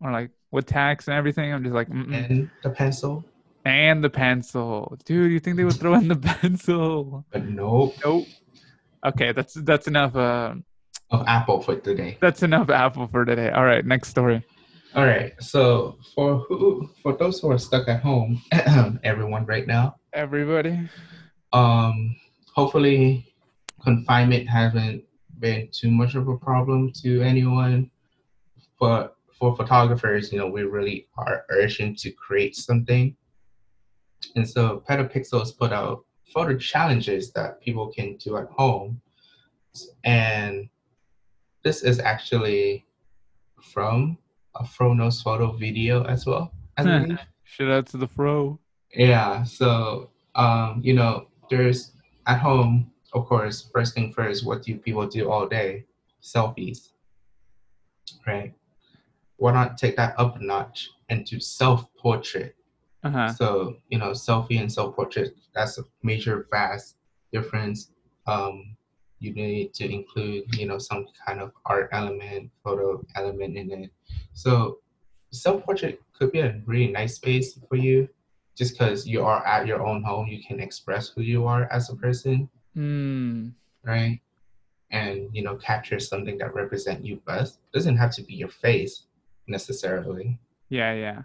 [0.00, 1.52] or like with tax and everything.
[1.52, 2.12] I'm just like, mm-mm.
[2.12, 3.24] And the pencil?
[3.66, 5.32] and the pencil, dude.
[5.32, 7.24] You think they would throw in the pencil?
[7.30, 7.94] But nope.
[8.04, 8.26] Nope.
[9.06, 10.16] Okay, that's that's enough.
[10.16, 10.54] Uh,
[11.10, 12.16] Of Apple for today.
[12.20, 13.50] that's enough Apple for today.
[13.50, 14.42] All right, next story.
[14.94, 15.32] All right.
[15.40, 18.40] So for who for those who are stuck at home,
[19.04, 20.88] everyone right now, Everybody.
[21.52, 22.16] um,
[22.54, 23.34] hopefully
[23.82, 25.04] confinement hasn't
[25.40, 27.90] been too much of a problem to anyone.
[28.80, 33.16] But for photographers, you know, we really are urgent to create something.
[34.36, 39.00] And so PetaPixel's put out photo challenges that people can do at home.
[40.04, 40.68] And
[41.62, 42.86] this is actually
[43.60, 44.16] from
[44.54, 46.52] a Fro Knows Photo video as well.
[47.44, 48.58] Shout out to the fro.
[48.94, 51.92] Yeah, so um, you know, there's
[52.26, 55.84] at home, of course, first thing first, what do people do all day?
[56.22, 56.90] Selfies.
[58.26, 58.54] Right?
[59.36, 62.54] Why not take that up a notch and do self-portrait?
[63.02, 63.32] Uh huh.
[63.32, 66.96] So, you know, selfie and self-portrait, that's a major vast
[67.32, 67.90] difference.
[68.26, 68.76] Um,
[69.18, 73.90] you need to include, you know, some kind of art element, photo element in it.
[74.32, 74.78] So
[75.30, 78.08] self-portrait could be a really nice space for you
[78.56, 81.90] just because you are at your own home you can express who you are as
[81.90, 83.48] a person Hmm.
[83.84, 84.20] right
[84.90, 89.02] and you know capture something that represent you best doesn't have to be your face
[89.46, 90.38] necessarily
[90.70, 91.22] Yeah, yeah.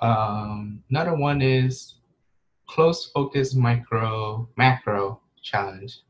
[0.00, 1.94] um, another one is
[2.66, 6.00] close focus micro macro challenge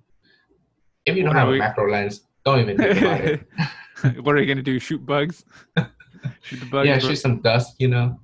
[1.06, 4.34] if you don't What have a we- macro lens don't even think about it what
[4.34, 4.78] are you gonna do?
[4.80, 5.44] Shoot bugs?
[6.42, 6.86] shoot the bugs?
[6.88, 7.08] yeah, bro?
[7.08, 8.18] shoot some dust, you know.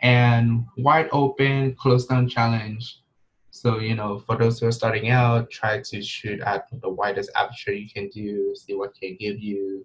[0.00, 3.00] And wide open close down challenge.
[3.50, 7.30] So, you know, for those who are starting out, try to shoot at the widest
[7.34, 9.84] aperture you can do, see what can give you.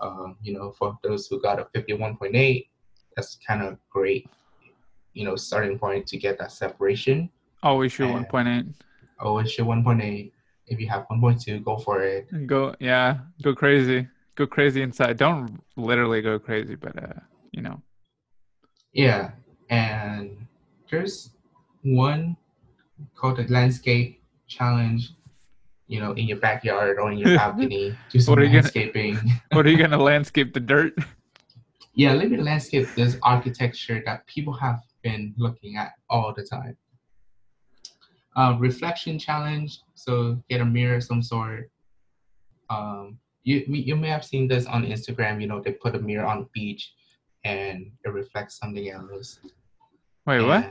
[0.00, 2.68] Um, you know, for those who got a 51.8,
[3.16, 4.30] that's kind of great,
[5.12, 7.28] you know, starting point to get that separation.
[7.62, 8.66] Always shoot and- one point eight.
[9.18, 10.32] Always shoot 1.8.
[10.66, 12.46] If you have 1.2, go for it.
[12.46, 14.08] Go yeah, go crazy.
[14.36, 15.18] Go crazy inside.
[15.18, 17.20] Don't literally go crazy, but uh,
[17.52, 17.82] you know.
[18.94, 19.32] Yeah,
[19.70, 20.36] and
[20.90, 21.30] there's
[21.82, 22.36] one
[23.16, 25.12] called the landscape challenge.
[25.86, 28.62] You know, in your backyard or in your balcony, do some What are you gonna-
[28.62, 29.18] landscaping.
[29.52, 30.94] What are you gonna landscape the dirt?
[31.94, 36.76] yeah, let me landscape this architecture that people have been looking at all the time.
[38.36, 39.80] Um, reflection challenge.
[39.94, 41.70] So get a mirror of some sort.
[42.68, 45.40] Um, you you may have seen this on Instagram.
[45.40, 46.92] You know, they put a mirror on the beach,
[47.42, 49.40] and it reflects something else.
[50.30, 50.64] Wait, what?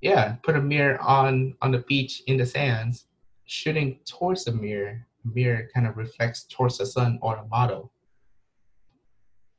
[0.00, 3.06] Yeah, put a mirror on on the beach in the sands,
[3.46, 5.04] shooting towards the mirror.
[5.24, 7.90] Mirror kind of reflects towards the sun or the model.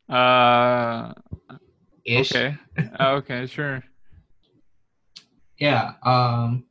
[0.08, 1.12] Uh,
[2.06, 2.32] Ish.
[2.32, 2.56] okay.
[2.98, 3.84] Uh, okay, sure.
[5.60, 5.96] Yeah.
[6.04, 6.64] Um.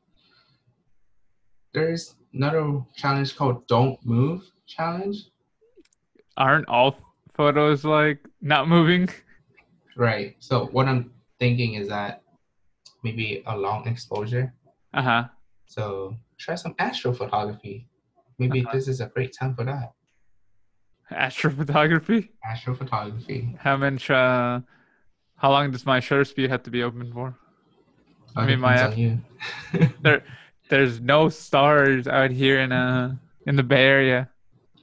[1.75, 5.29] There's another challenge called "Don't Move" challenge.
[6.39, 6.97] Aren't all
[7.35, 9.11] photos like not moving?
[9.95, 10.37] Right.
[10.39, 12.23] So what I'm thinking is that
[13.03, 14.55] maybe a long exposure.
[14.93, 15.25] Uh huh.
[15.67, 17.87] So try some astrophotography.
[18.39, 18.73] Maybe Uh-huh.
[18.73, 19.93] this is a great time for that.
[21.13, 22.31] Astrophotography.
[22.45, 23.57] Astrophotography.
[23.59, 24.11] How much?
[24.11, 24.61] Uh,
[25.37, 27.35] how long does my shutter speed have to be open for?
[28.37, 29.21] I Uh, mean, my you.
[30.03, 30.23] There,
[30.71, 33.17] there's no stars out here in uh
[33.47, 34.31] in the Bay Area.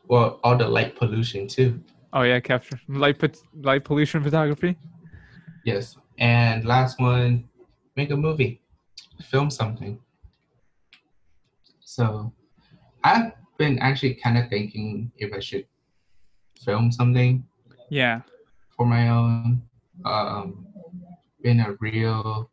[0.08, 1.80] well, all the light pollution too.
[2.14, 4.78] Oh yeah, capture light put light pollution photography.
[5.64, 5.98] Yes.
[6.22, 7.50] And last one,
[7.98, 8.62] make a movie,
[9.24, 10.00] film something.
[11.80, 12.32] So
[13.04, 15.66] I've been actually kind of thinking if I should
[16.64, 17.44] film something
[17.90, 18.22] Yeah.
[18.78, 19.64] for my own.
[20.06, 20.68] Um,
[21.42, 22.52] been a real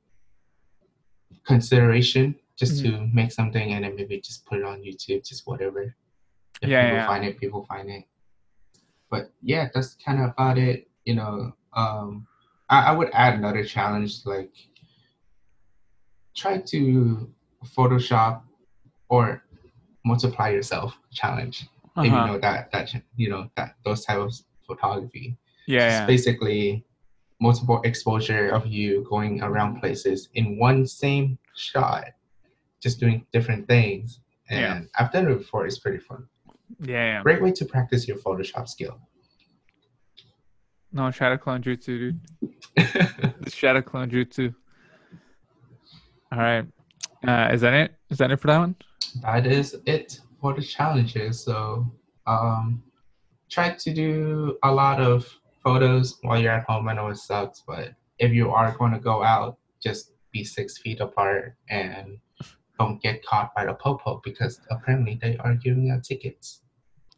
[1.46, 5.94] consideration just to make something and then maybe just put it on YouTube, just whatever.
[6.62, 7.06] If Yeah, people yeah.
[7.06, 8.04] find it, people find it.
[9.10, 10.88] But yeah, that's kind of about it.
[11.04, 12.26] You know, um,
[12.70, 14.52] I, I would add another challenge like
[16.36, 17.30] try to
[17.76, 18.42] Photoshop
[19.08, 19.42] or
[20.04, 21.66] multiply yourself challenge.
[21.96, 22.26] If you Uh-huh.
[22.26, 24.32] know that that you know that those type of
[24.66, 25.36] photography.
[25.66, 26.06] Yeah, It's yeah.
[26.06, 26.84] basically
[27.40, 32.04] multiple exposure of you going around places in one same shot,
[32.80, 34.20] just doing different things.
[34.50, 34.80] And Yeah.
[34.98, 35.66] I've done it before.
[35.66, 36.28] It's pretty fun.
[36.80, 37.22] Yeah, yeah.
[37.22, 39.00] Great way to practice your Photoshop skill.
[40.92, 42.20] No shadow clone jutsu, dude.
[43.40, 44.54] The shadow clone jutsu.
[46.32, 46.66] All right.
[47.26, 47.94] Uh, is that it?
[48.10, 48.76] Is that it for that one?
[49.22, 51.44] that is it for the challenges.
[51.44, 51.86] So
[52.26, 52.82] um,
[53.50, 55.26] try to do a lot of
[55.62, 56.88] photos while you're at home.
[56.88, 60.78] I know it sucks, but if you are going to go out, just be six
[60.78, 62.18] feet apart and
[62.78, 66.62] don't get caught by the popo because apparently they are giving out tickets.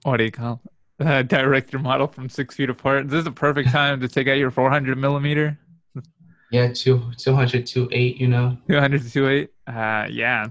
[0.03, 0.63] What do you call?
[1.05, 3.09] Uh, direct your model from six feet apart.
[3.09, 5.59] This is a perfect time to take out your 400 millimeter,
[6.51, 8.59] Yeah, two, 200 to 8, you know.
[8.69, 9.49] 200 to 28.
[9.67, 10.49] Uh, yeah.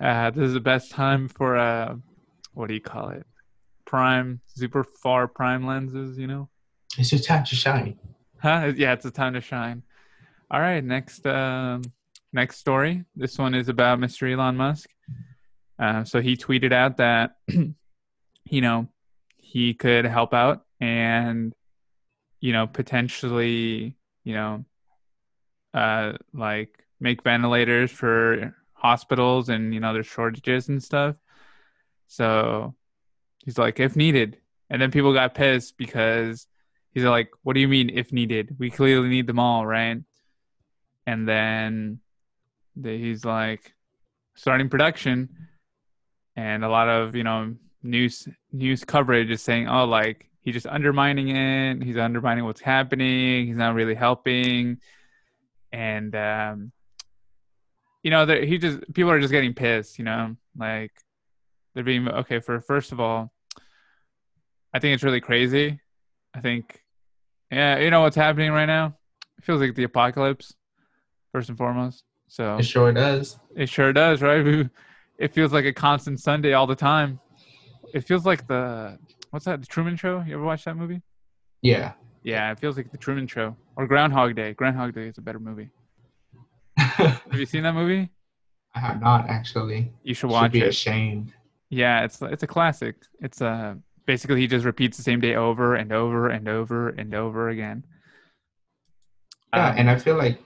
[0.00, 1.96] Uh, this is the best time for uh,
[2.54, 3.26] what do you call it?
[3.84, 6.16] Prime, super far prime lenses.
[6.16, 6.48] You know.
[6.96, 7.98] It's your time to shine.
[8.40, 8.72] Huh?
[8.74, 9.82] Yeah, it's a time to shine.
[10.50, 11.82] All right, next um,
[12.32, 13.04] next story.
[13.14, 14.32] This one is about Mr.
[14.32, 14.88] Elon Musk.
[15.78, 18.88] Uh, so he tweeted out that you know
[19.48, 21.54] he could help out and
[22.38, 24.64] you know potentially you know
[25.72, 31.16] uh like make ventilators for hospitals and you know there's shortages and stuff.
[32.08, 32.74] So
[33.44, 34.38] he's like if needed.
[34.70, 36.46] And then people got pissed because
[36.92, 38.56] he's like, "What do you mean if needed?
[38.58, 39.98] We clearly need them all, right?"
[41.06, 42.00] And then
[42.82, 43.74] he's like,
[44.34, 45.30] starting production,
[46.36, 47.54] and a lot of you know
[47.88, 51.82] news news coverage is saying, "Oh, like he's just undermining it.
[51.82, 53.46] He's undermining what's happening.
[53.46, 54.78] He's not really helping."
[55.72, 56.72] And um,
[58.02, 59.98] you know, he just people are just getting pissed.
[59.98, 60.92] You know, like
[61.74, 62.40] they're being okay.
[62.40, 63.32] For first of all,
[64.72, 65.80] I think it's really crazy.
[66.34, 66.82] I think,
[67.50, 68.94] yeah, you know what's happening right now?
[69.38, 70.54] It feels like the apocalypse,
[71.32, 72.04] first and foremost.
[72.28, 73.38] So It sure does.
[73.56, 74.68] it sure does, right?
[75.18, 77.18] It feels like a constant Sunday all the time.
[77.94, 78.98] It feels like the
[79.30, 79.60] what's that?
[79.60, 80.22] The Truman Show.
[80.26, 81.02] You ever watch that movie?
[81.62, 81.92] Yeah.
[82.22, 84.52] Yeah, it feels like the Truman Show or Groundhog Day.
[84.52, 85.70] Groundhog Day is a better movie.
[86.76, 88.10] Have you seen that movie?
[88.74, 89.92] I have not actually.
[90.04, 90.68] You should Should watch be it.
[90.68, 91.32] ashamed.
[91.70, 92.96] Yeah, it's it's a classic.
[93.20, 93.74] It's uh
[94.06, 97.84] basically he just repeats the same day over and over and over and over again.
[99.54, 100.40] Yeah, Um, and I feel like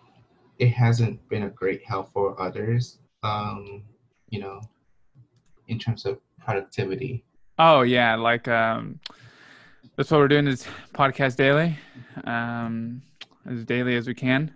[0.59, 2.99] it hasn't been a great help for others.
[3.23, 3.83] Um,
[4.31, 4.61] you know,
[5.69, 7.25] in terms of productivity.
[7.59, 8.99] Oh yeah, like um,
[9.97, 11.79] that's what we're doing is podcast daily,
[12.25, 13.03] um,
[13.47, 14.55] as daily as we can.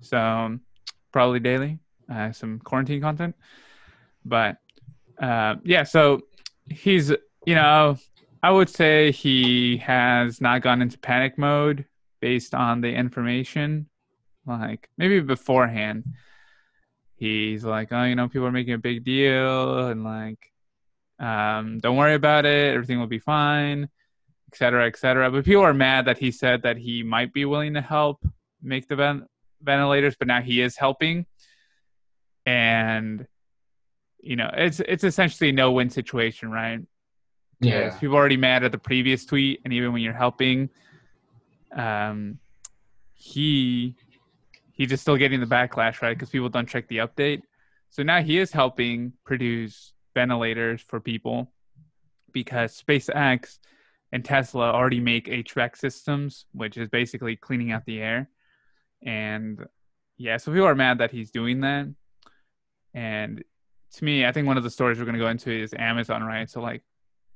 [0.00, 0.58] So
[1.12, 1.78] probably daily,
[2.10, 3.34] uh, some quarantine content.
[4.24, 4.58] But
[5.20, 6.22] uh, yeah, so
[6.70, 7.10] he's
[7.46, 7.98] you know
[8.42, 11.84] I would say he has not gone into panic mode
[12.20, 13.86] based on the information.
[14.46, 16.04] Like maybe beforehand,
[17.16, 20.49] he's like, oh, you know, people are making a big deal and like
[21.20, 23.88] um, don't worry about it everything will be fine
[24.52, 27.44] etc cetera et cetera but people are mad that he said that he might be
[27.44, 28.24] willing to help
[28.62, 29.26] make the ven-
[29.62, 31.26] ventilators but now he is helping
[32.46, 33.26] and
[34.20, 36.80] you know it's it's essentially a no win situation, right?
[37.60, 37.90] Yeah.
[37.98, 40.70] people are already mad at the previous tweet, and even when you're helping,
[41.72, 42.38] um,
[43.14, 43.94] he
[44.72, 46.16] he's just still getting the backlash, right?
[46.16, 47.42] Because people don't check the update.
[47.90, 51.52] So now he is helping produce ventilators for people
[52.32, 53.58] because SpaceX
[54.12, 58.28] and Tesla already make HVAC systems, which is basically cleaning out the air.
[59.02, 59.64] And
[60.16, 61.86] yeah, so people are mad that he's doing that.
[62.94, 63.44] And
[63.94, 66.22] to me, I think one of the stories we're going to go into is Amazon,
[66.22, 66.48] right?
[66.50, 66.82] So like,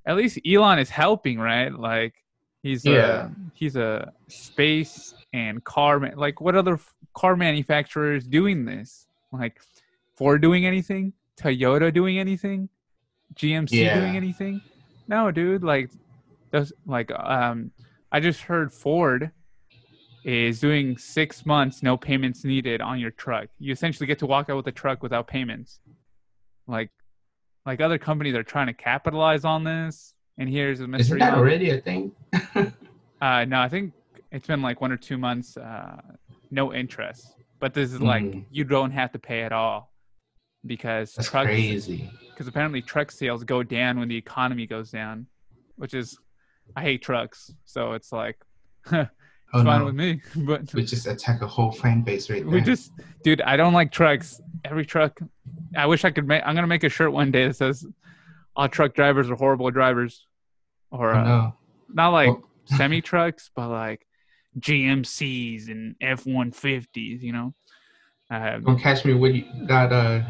[0.07, 1.73] at least Elon is helping, right?
[1.73, 2.15] Like,
[2.63, 3.27] he's Yeah.
[3.27, 6.17] a he's a space and car man.
[6.17, 6.79] Like, what other
[7.15, 9.07] car manufacturers doing this?
[9.33, 9.61] Like,
[10.17, 11.13] Ford doing anything?
[11.41, 12.69] Toyota doing anything?
[13.35, 14.01] GMC Yeah.
[14.01, 14.63] doing anything?
[15.09, 15.63] No, dude.
[15.65, 15.91] Like,
[16.51, 17.73] those like um,
[18.13, 19.33] I just heard Ford
[20.25, 23.49] is doing six months no payments needed on your truck.
[23.59, 25.81] You essentially get to walk out with a truck without payments.
[26.67, 26.91] Like,
[27.67, 30.15] like other companies are trying to capitalize on this.
[30.39, 31.19] And here's a Isn't mystery.
[31.21, 32.13] that already a thing?
[33.21, 33.95] Uh, no, I think
[34.33, 35.97] it's been like one or two months, uh,
[36.51, 37.37] no interest.
[37.59, 38.45] But this is like Mhm.
[38.51, 39.94] you don't have to pay at all
[40.67, 42.11] because That's trucks, crazy.
[42.31, 45.27] because apparently truck sales go down when the economy goes down,
[45.77, 46.19] which is
[46.77, 48.39] I hate trucks, so it's like
[48.93, 49.11] it's
[49.53, 49.85] Oh fine no.
[49.87, 50.21] with me.
[50.37, 52.51] But We just attack a whole fan base right there.
[52.53, 52.91] we just,
[53.23, 54.41] dude, I don't like trucks.
[54.65, 55.21] Every truck,
[55.77, 56.43] I wish I could make.
[56.45, 57.87] I'm gonna make a shirt one day that says,
[58.57, 60.27] "All truck drivers are horrible drivers,"
[60.91, 61.55] or Oh, uh, no.
[61.93, 62.49] not like Well-
[62.79, 64.07] semi trucks, but like
[64.59, 67.23] GMCs and F one fifties.
[67.23, 67.55] You know,
[68.31, 70.23] uh, Don't catch me with that uh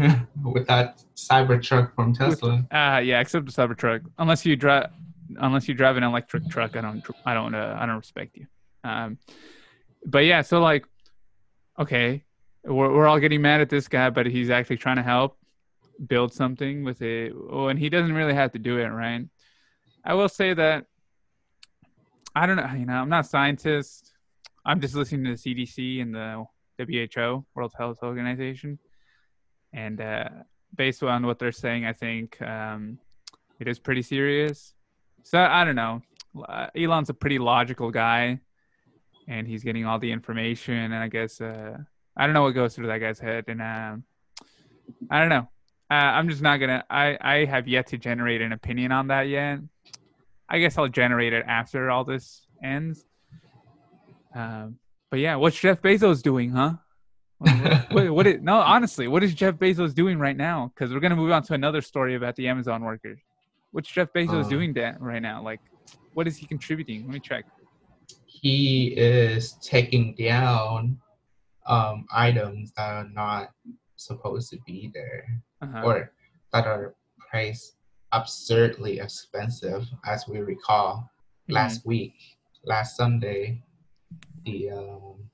[0.44, 2.64] with that cyber truck from Tesla.
[2.70, 4.02] uh, yeah, except the Cybertruck.
[4.18, 4.90] Unless you drive,
[5.38, 8.46] unless you drive an electric truck, I don't, I don't, uh, I don't respect you.
[8.84, 9.18] Um,
[10.04, 10.86] but yeah, so like,
[11.78, 12.24] okay,
[12.64, 15.36] we're we're all getting mad at this guy, but he's actually trying to help
[16.06, 17.32] build something with it.
[17.50, 19.24] Oh, and he doesn't really have to do it, right?
[20.04, 20.86] I will say that
[22.34, 22.70] I don't know.
[22.76, 24.12] You know, I'm not a scientist.
[24.64, 26.46] I'm just listening to the CDC and the
[26.78, 28.78] WHO, World Health Organization,
[29.72, 30.28] and uh,
[30.74, 32.98] based on what they're saying, I think um,
[33.60, 34.74] it is pretty serious.
[35.22, 36.02] So I don't know.
[36.48, 38.40] Uh, Elon's a pretty logical guy,
[39.28, 40.74] and he's getting all the information.
[40.74, 41.78] And I guess uh,
[42.16, 44.04] I don't know what goes through that guy's head, and um,
[45.10, 45.48] I don't know.
[45.90, 46.84] Uh, I'm just not gonna.
[46.88, 49.60] I I have yet to generate an opinion on that yet.
[50.48, 53.04] I guess I'll generate it after all this ends.
[54.34, 54.78] Um,
[55.10, 56.74] but yeah, what's Jeff Bezos doing, huh?
[57.42, 60.72] What, what, what is, no, honestly, what is Jeff Bezos doing right now?
[60.74, 63.18] Because we're gonna move on to another story about the Amazon workers.
[63.72, 65.42] What's Jeff Bezos Um, doing da- right now?
[65.42, 65.60] Like,
[66.14, 67.02] what is he contributing?
[67.04, 67.44] Let me check.
[68.26, 70.98] he is taking down
[71.66, 73.50] um items that are not
[73.96, 75.24] supposed to be there
[75.62, 75.82] Uh-huh.
[75.84, 76.12] or
[76.52, 76.94] that are
[77.30, 77.76] priced
[78.12, 81.08] absurdly expensive as we recall
[81.48, 81.54] Mhm.
[81.54, 82.14] last week
[82.64, 83.62] last sunday
[84.44, 85.30] the um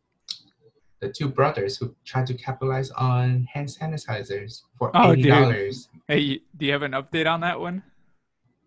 [1.00, 5.88] the two brothers who tried to capitalize on hand sanitizers for Oh, eighty dollars.
[6.08, 7.82] Hey, do you have an update on that one?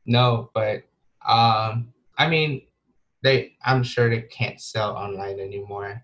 [0.05, 0.84] No, but
[1.27, 2.61] um, I mean,
[3.23, 3.53] they.
[3.65, 6.03] I'm sure they can't sell online anymore.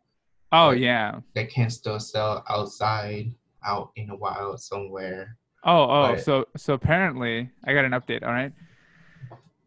[0.51, 1.19] Oh yeah.
[1.34, 3.34] They can still sell outside,
[3.65, 5.38] out in the wild somewhere.
[5.63, 6.13] Oh oh.
[6.15, 8.23] But- So so apparently, I got an update.
[8.23, 8.53] All right.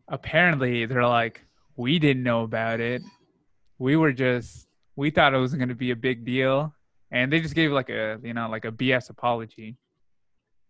[0.09, 1.45] Apparently, they're like,
[1.77, 3.03] we didn't know about it.
[3.79, 4.67] We were just
[5.01, 6.75] we thought it was going to be a big deal,
[7.11, 9.79] and they just gave like a you know like a BS apology.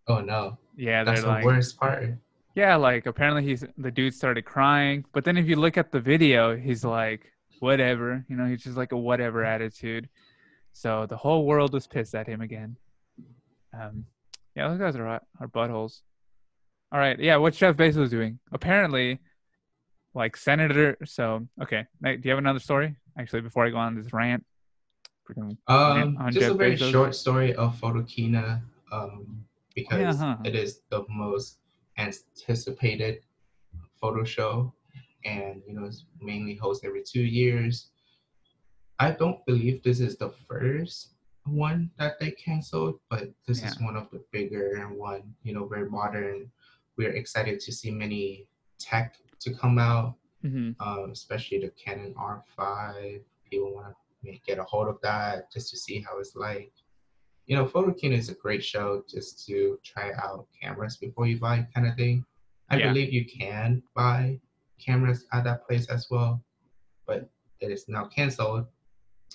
[0.06, 2.14] Oh no, Yeah, that's the like, worst part.
[2.54, 6.00] yeah, like apparently he's the dude started crying, but then if you look at the
[6.00, 10.08] video, he's like, whatever, you know, he's just like a whatever attitude.
[10.72, 12.76] So the whole world was pissed at him again.
[13.78, 14.04] Um,
[14.54, 16.02] yeah, those guys are are buttholes.
[16.92, 18.38] All right, yeah, what Jeff Bezos doing?
[18.52, 19.18] Apparently,
[20.14, 20.96] like senator.
[21.04, 22.94] So okay, do you have another story?
[23.18, 24.44] Actually, before I go on this rant,
[25.68, 26.90] Um, on just Jeff a very Bezos?
[26.90, 29.44] short story of Photokina, um,
[29.74, 30.36] because Yeah, huh.
[30.44, 31.58] it is the most
[31.98, 33.22] anticipated
[34.00, 34.72] photo show,
[35.24, 37.90] and you know it's mainly hosted every two years.
[38.98, 43.96] I don't believe this is the first one that they canceled, but this is one
[43.96, 45.34] of the bigger one.
[45.42, 46.50] You know, very modern.
[46.96, 48.46] We're excited to see many
[48.78, 53.20] tech to come out hmm um, especially the Canon R5.
[53.50, 56.72] People want to get a hold of that just to see how it's like.
[57.46, 61.66] You know, Photokina is a great show just to try out cameras before you buy,
[61.74, 62.24] kind of thing.
[62.68, 62.88] I Yeah.
[62.88, 64.38] believe you can buy
[64.78, 66.42] cameras at that place as well,
[67.06, 67.28] but
[67.60, 68.66] it is now canceled.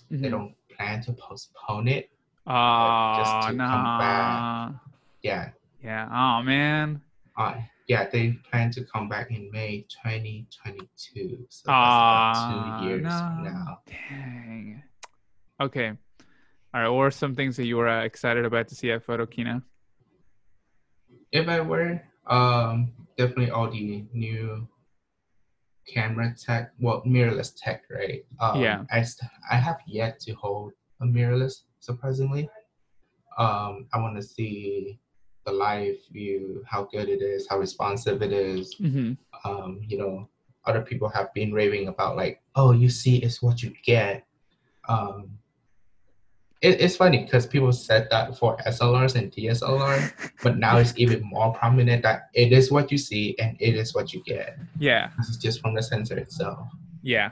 [0.10, 0.32] They Mhm.
[0.32, 2.10] don't plan to postpone it.
[2.48, 3.98] Oh, to come nah.
[4.00, 4.82] back.
[5.24, 5.52] Yeah,
[5.84, 6.08] Yeah.
[6.12, 7.02] Oh man.
[7.38, 7.56] uh,
[7.88, 11.46] yeah, they plan to come back in May 2022.
[11.50, 11.72] So
[12.48, 13.44] two years no.
[13.44, 13.80] now.
[14.10, 14.84] Dang.
[15.62, 15.92] Okay.
[16.74, 16.90] All right.
[16.90, 19.62] What are some things that you were uh, excited about to see at Photokina?
[21.32, 24.68] If I were, um, definitely all the new
[25.88, 28.26] camera tech, well, mirrorless tech, right?
[28.40, 28.84] Um, Yeah.
[28.92, 32.50] I, st- I have yet to hold a mirrorless, surprisingly.
[33.38, 35.00] Um, I want to see
[35.46, 38.76] the live view, how good it is, how responsive it is.
[38.76, 39.14] Mm-hmm.
[39.50, 40.28] Um, you know,
[40.66, 44.26] other people have been raving about like, oh, you see, it's what you get.
[44.90, 45.38] Um,
[46.62, 51.22] it, it's funny because people said that for SLRs and DSLR, but now it's even
[51.24, 54.58] more prominent that it is what you see and it is what you get.
[54.80, 55.12] Yeah.
[55.18, 56.68] This is just from the sensor itself.
[57.04, 57.32] Yeah.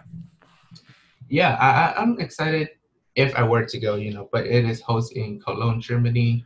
[1.30, 2.70] Yeah, I, I, I'm excited
[3.16, 6.46] if I were to go, you know, but it is hosted in Cologne, Germany.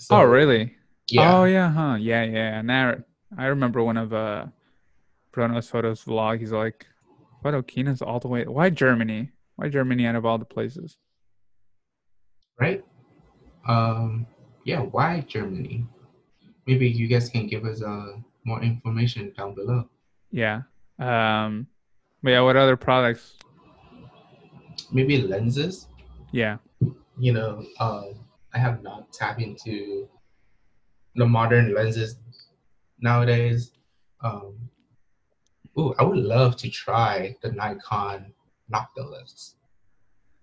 [0.00, 0.74] So, oh, really?
[1.08, 1.36] Yeah.
[1.36, 1.70] Oh, yeah.
[1.70, 1.96] Huh.
[2.00, 2.24] Yeah.
[2.24, 2.62] Yeah.
[2.62, 2.96] Now
[3.36, 4.46] I remember one of uh,
[5.30, 6.40] Fro Knows Photo's vlog.
[6.40, 6.86] He's like,
[7.44, 8.44] Photokina's all the way.
[8.46, 9.30] Why Germany?
[9.56, 10.96] Why Germany out of all the places?
[12.58, 12.82] right?
[13.68, 14.26] Um,
[14.64, 15.86] yeah, why Germany?
[16.66, 18.12] Maybe you guys can give us uh,
[18.44, 19.88] more information down below.
[20.30, 20.62] Yeah.
[20.98, 21.66] Um.
[22.22, 22.40] But yeah.
[22.40, 23.36] What other products?
[24.92, 25.88] Maybe lenses.
[26.32, 26.56] Yeah.
[27.18, 28.14] You know, um,
[28.54, 30.08] I have not tapped into
[31.14, 32.16] the modern lenses
[33.00, 33.72] nowadays.
[34.22, 34.54] Um,
[35.78, 38.32] ooh, I would love to try the Nikon
[38.72, 39.54] Noctilux.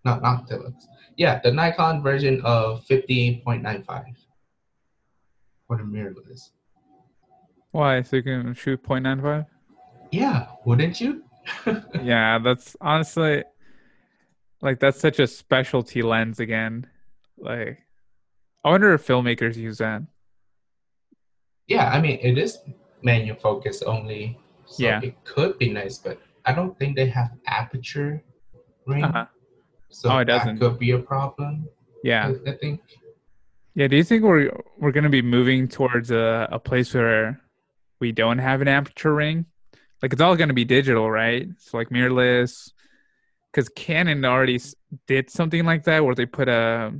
[0.06, 0.74] Not Noctilux.
[1.18, 4.06] Yeah, the Nikon version of 50.95
[5.68, 6.52] for the mirrorless.
[7.72, 8.02] Why?
[8.02, 9.46] So you can shoot 0.95?
[10.12, 11.24] Yeah, wouldn't you?
[12.02, 13.44] yeah, that's honestly
[14.62, 16.88] like that's such a specialty lens again.
[17.38, 17.80] Like
[18.68, 20.02] I wonder if filmmakers use that.
[21.68, 22.60] Yeah, I mean it is
[23.02, 25.00] manual focus only, so Yeah.
[25.02, 28.22] it could be nice, but I don't think they have aperture
[28.86, 29.26] ring, Uh-huh.
[29.90, 30.60] so Oh, it that doesn't.
[30.60, 31.70] could be a problem.
[32.04, 32.34] Yeah.
[32.46, 32.82] I, I think.
[33.76, 37.40] Yeah, do you think we're we're gonna be moving towards a, a place where
[38.02, 39.46] we don't have an aperture ring?
[40.02, 41.48] Like it's all gonna be digital, right?
[41.58, 42.72] So like mirrorless.
[43.52, 44.60] Because Canon already
[45.08, 46.94] did something like that where they put a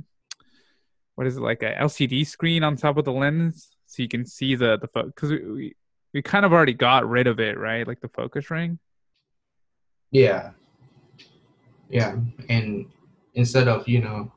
[1.18, 4.24] what is it like a LCD screen on top of the lens so you can
[4.24, 5.76] see the the because we, we
[6.14, 7.84] we kind of already got rid of it, right?
[7.88, 8.78] Like the focus ring.
[10.12, 10.50] Yeah.
[11.90, 12.14] Yeah,
[12.48, 12.86] and
[13.34, 14.30] instead of you know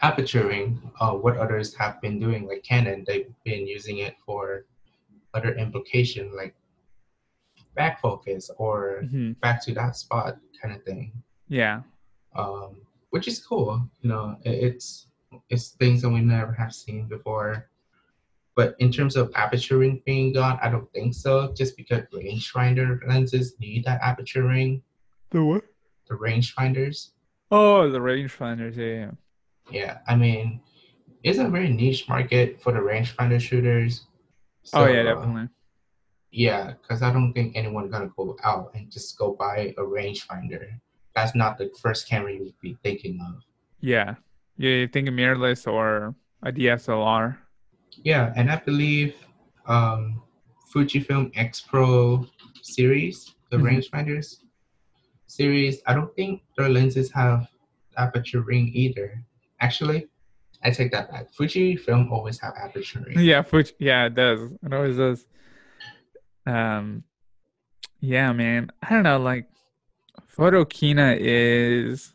[0.00, 4.64] aperturing, uh, what others have been doing, like Canon, they've been using it for
[5.34, 6.54] other implication, like
[7.74, 11.12] back focus or hmm back to that spot kind of thing.
[11.46, 11.82] Yeah.
[12.34, 12.76] um,
[13.10, 13.86] which is cool.
[14.00, 15.08] You know, it, it's
[15.50, 17.68] it's things that we never have seen before.
[18.56, 21.52] But in terms of aperture ring being gone, I don't think so.
[21.56, 24.82] Just because rangefinder lenses need that aperture ring,
[25.30, 25.64] The what?
[26.08, 27.10] the rangefinders.
[27.50, 28.76] Oh, the rangefinders.
[28.76, 29.10] Yeah, yeah.
[29.70, 30.60] Yeah, I mean,
[31.22, 34.06] it's a very niche market for the rangefinder shooters.
[34.74, 35.48] oh, yeah, So, uh, definitely.
[36.30, 40.80] Yeah, because I don't think anyone gonna go out and just go buy a rangefinder.
[41.16, 43.42] That's not the first camera you would be thinking of.
[43.80, 44.14] Yeah.
[44.56, 47.38] You think a mirrorless or a DSLR.
[48.02, 49.14] Yeah, and I believe
[49.66, 50.22] um,
[50.72, 52.26] Fujifilm X Pro
[52.62, 53.64] series, the Mhm.
[53.82, 54.40] rangefinders
[55.26, 57.48] series, I don't think their lenses have
[57.96, 59.24] aperture ring either.
[59.60, 60.08] Actually,
[60.62, 61.32] I take that back.
[61.32, 63.18] Fujifilm always have aperture ring.
[63.18, 64.52] Yeah, Fuji, yeah, it does.
[64.62, 65.26] It always does.
[66.46, 67.04] Um,
[68.00, 68.70] yeah, man.
[68.82, 69.18] I don't know.
[69.18, 69.48] Like,
[70.36, 72.13] Photokina is,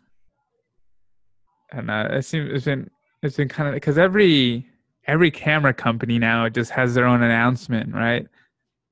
[1.71, 1.89] I don't.
[1.89, 2.89] It seems it's been
[3.21, 4.67] it's been kind of because every
[5.05, 8.27] every camera company now just has their own announcement, right?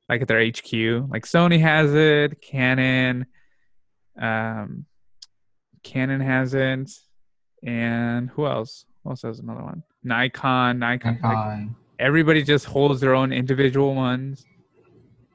[0.09, 1.09] Like at their HQ.
[1.09, 3.25] Like Sony has it, Canon,
[4.19, 4.85] um,
[5.83, 6.89] Canon has it,
[7.63, 8.85] and who else?
[9.03, 9.83] Who else has another one?
[10.03, 11.13] Nikon, Nikon.
[11.13, 11.75] like, Nikon.
[11.99, 14.45] everybody just holds their own individual ones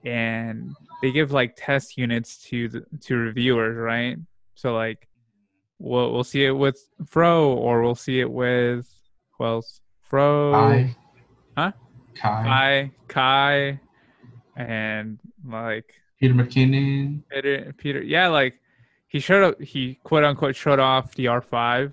[0.05, 4.17] and they give like test units to the to reviewers right
[4.55, 5.09] so like
[5.83, 8.89] we'll, we'll see it with fro or we'll see it with
[9.37, 10.97] who else fro Kai.
[11.59, 11.73] Huh?
[12.15, 12.45] Kai.
[12.45, 13.81] kai kai
[14.57, 17.23] and like Peter McKinnon.
[17.31, 18.55] Peter, Peter, yeah, like
[19.09, 21.93] he showed up, he quote unquote showed off the R5.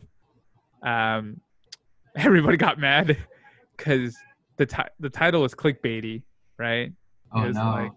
[0.84, 1.42] Um,
[2.16, 3.18] everybody got mad
[3.78, 4.16] because
[4.58, 6.22] the ti- the title was clickbaity,
[6.60, 6.92] right?
[7.34, 7.64] Oh was no.
[7.72, 7.92] like-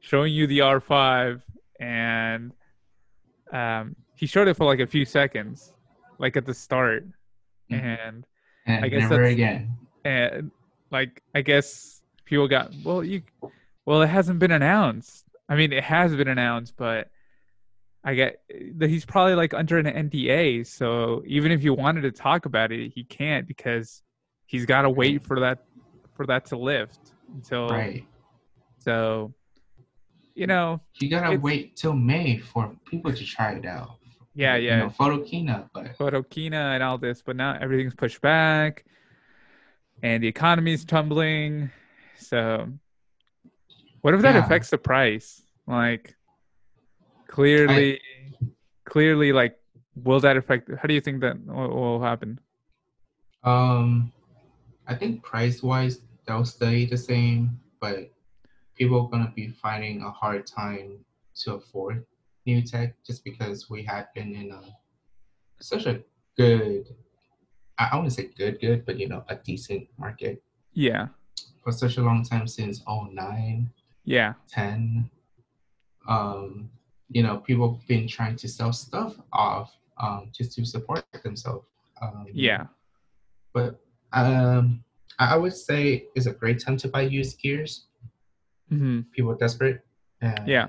[0.00, 1.40] Showing you the R5,
[1.78, 2.50] and
[3.52, 5.72] um, he showed it for like a few seconds,
[6.18, 7.06] like at the start,
[7.70, 7.80] Mm.
[7.80, 8.26] and
[8.66, 9.76] And I guess never again.
[10.04, 10.50] and
[10.90, 13.22] like I guess people got well you
[13.86, 15.24] well it hasn't been announced.
[15.48, 17.08] I mean it has been announced, but
[18.04, 18.42] I get
[18.76, 22.72] that he's probably like under an NDA, so even if you wanted to talk about
[22.72, 24.02] it, he can't because
[24.46, 25.64] he's got to wait for that
[26.14, 26.98] for that to lift
[27.32, 28.04] until Right.
[28.78, 29.32] so
[30.34, 33.98] you know You gotta wait till May for people to try it out.
[34.34, 38.84] Yeah You yeah know, Photokina, but Photokina and all this, but now everything's pushed back
[40.02, 41.70] and the economy's tumbling.
[42.16, 42.68] So,
[44.00, 44.44] what if that Yeah.
[44.44, 45.42] affects the price?
[45.66, 46.14] Like,
[47.28, 48.00] clearly,
[48.84, 49.58] clearly, like,
[49.94, 50.70] will that affect?
[50.80, 52.40] How do you think that will, will happen?
[53.44, 54.12] um,
[54.86, 58.10] I think price wise they'll stay the same, but
[58.76, 61.04] people are gonna be finding a hard time
[61.36, 62.04] to afford
[62.46, 64.62] new tech just because we have been in a
[65.60, 66.00] such a
[66.36, 66.86] good.
[67.78, 70.42] I, I wouldn't say good, good, but you know, a decent market.
[70.72, 71.08] Yeah,
[71.62, 73.70] for such a long time since 09,
[74.04, 75.10] yeah, 10
[76.08, 76.68] um
[77.10, 81.64] you know people have been trying to sell stuff off um just to support themselves
[82.00, 82.26] um.
[82.32, 82.66] Yeah,
[83.52, 83.80] but
[84.12, 84.82] um
[85.18, 87.86] i I would say it's a great time to buy used gears.
[88.68, 89.84] Hmm people are desperate
[90.20, 90.66] and Yeah.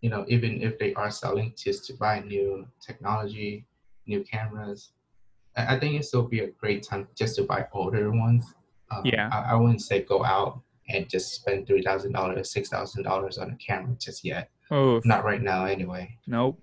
[0.00, 3.66] You know even if they are selling just to buy new technology
[4.06, 4.92] new cameras
[5.56, 8.54] i, I think it still be a great time just to buy older ones.
[8.90, 9.28] Um, Yeah.
[9.32, 13.38] I, I wouldn't say go out and just spend three thousand dollars six thousand dollars
[13.38, 14.50] on a camera just yet.
[14.70, 16.16] Oh, not right now anyway.
[16.26, 16.60] Nope.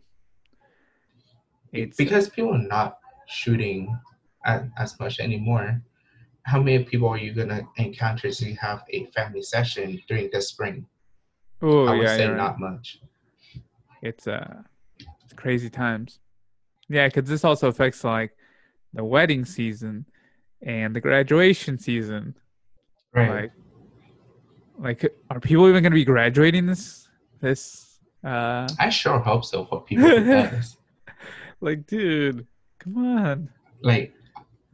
[1.71, 3.97] It's because people are not shooting
[4.45, 5.81] as, as much anymore.
[6.43, 10.85] How many people are you gonna encounter to have a family session during the spring?
[11.61, 12.37] Oh i would yeah, say yeah, right.
[12.37, 12.99] not much
[14.01, 14.61] it's uh
[15.23, 16.19] it's crazy times.
[16.89, 18.31] Yeah because this also affects like
[18.93, 20.05] the wedding season
[20.61, 22.35] and the graduation season.
[23.13, 23.29] Right.
[23.29, 23.51] Like
[24.79, 27.07] like are people even going to be graduating this
[27.41, 30.07] this uh i sure hope so for people
[31.61, 32.45] like dude
[32.79, 33.49] come on.
[33.81, 34.13] Like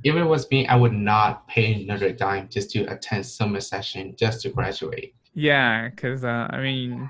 [0.03, 4.15] if it was me i would not pay another dime just to attend summer session
[4.17, 5.15] just to graduate.
[5.33, 7.09] Yeah because uh i mean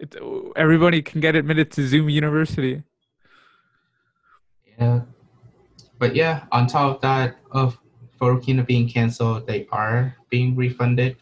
[0.00, 0.16] it,
[0.56, 2.82] everybody can get admitted to zoom university.
[4.78, 5.02] Yeah.
[5.98, 7.78] But yeah on top of that of
[8.18, 11.16] Photokina being canceled they are being refunded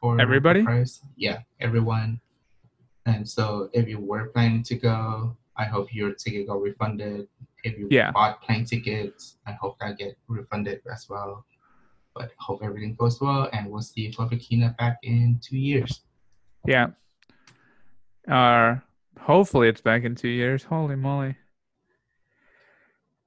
[0.00, 0.62] for Everybody?
[0.64, 1.00] price.
[1.16, 2.20] yeah everyone.
[3.06, 7.28] And so if you were planning to go i hope your ticket got refunded.
[7.64, 8.10] If you Yeah.
[8.12, 11.44] bought plane tickets i hope that get refunded as well.
[12.14, 16.00] But hope everything goes well and we'll see Photokina back in two years.
[16.66, 16.88] Yeah
[18.28, 18.76] uh
[19.20, 20.64] hopefully it's back in two years.
[20.64, 21.36] Holy moly.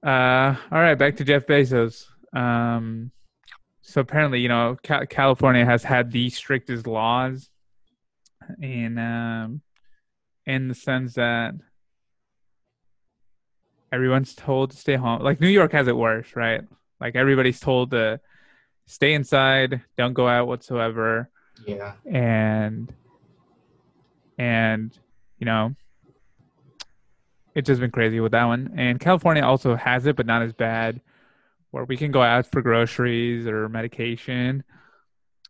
[0.05, 2.05] Uh all right back to jeff bezos.
[2.33, 3.11] Um
[3.81, 7.49] so apparently you know Ca- california has had the strictest laws
[8.59, 9.61] in um
[10.45, 11.53] in the sense that
[13.91, 15.21] everyone's told to stay home.
[15.21, 16.61] Like new york has it worse right?
[16.99, 18.19] Like everybody's told to
[18.87, 21.29] stay inside don't go out whatsoever.
[21.67, 21.93] Yeah.
[22.05, 22.91] And
[24.41, 24.97] and
[25.37, 25.75] you know
[27.53, 28.73] it's just been crazy with that one.
[28.75, 30.99] And california also has it but not as bad
[31.69, 34.63] where we can go out for groceries or medication.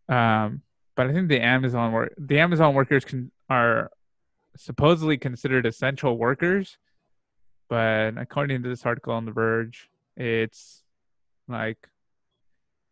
[0.09, 0.61] Um
[0.95, 3.89] but i think the amazon work the amazon workers can are
[4.57, 6.77] supposedly considered essential workers.
[7.69, 10.83] But according to this article on the verge it's
[11.47, 11.87] like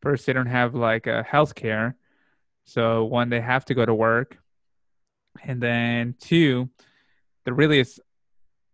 [0.02, 1.98] first they don't have like a health care.
[2.64, 4.38] So when they have to go to work,
[5.44, 6.70] and then two,
[7.46, 8.00] the really is,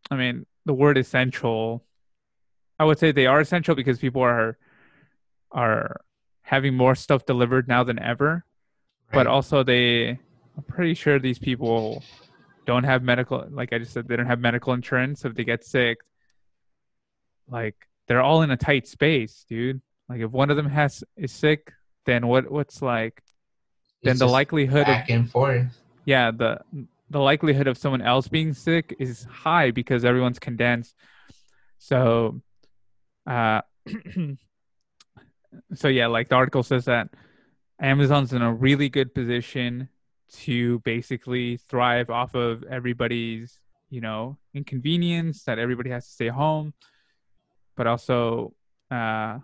[0.09, 1.83] I mean, the word essential.
[2.79, 4.57] I would say they are essential because people are
[5.51, 6.01] are
[6.41, 8.45] having more stuff delivered now than ever,
[9.11, 12.03] but also they, I'm pretty sure these people
[12.65, 13.47] don't have medical.
[13.49, 15.21] Like I just said, they don't have medical insurance.
[15.21, 15.99] So if they get sick,
[17.47, 17.75] like
[18.07, 19.81] they're all in a tight space, dude.
[20.09, 21.71] Like if one of them has is sick,
[22.05, 22.51] then what?
[22.51, 23.23] What's like?
[24.03, 25.67] then It's the just likelihood of back and forth
[26.05, 26.59] yeah the
[27.09, 30.95] the likelihood of someone else being sick is high because everyone's condensed.
[31.77, 32.41] So
[33.27, 33.61] uh
[35.75, 37.09] so yeah like the article says that
[37.79, 39.89] amazon's in a really good position
[40.31, 46.73] to basically thrive off of everybody's you know inconvenience that everybody has to stay home.
[47.75, 48.53] But also
[48.91, 49.39] uh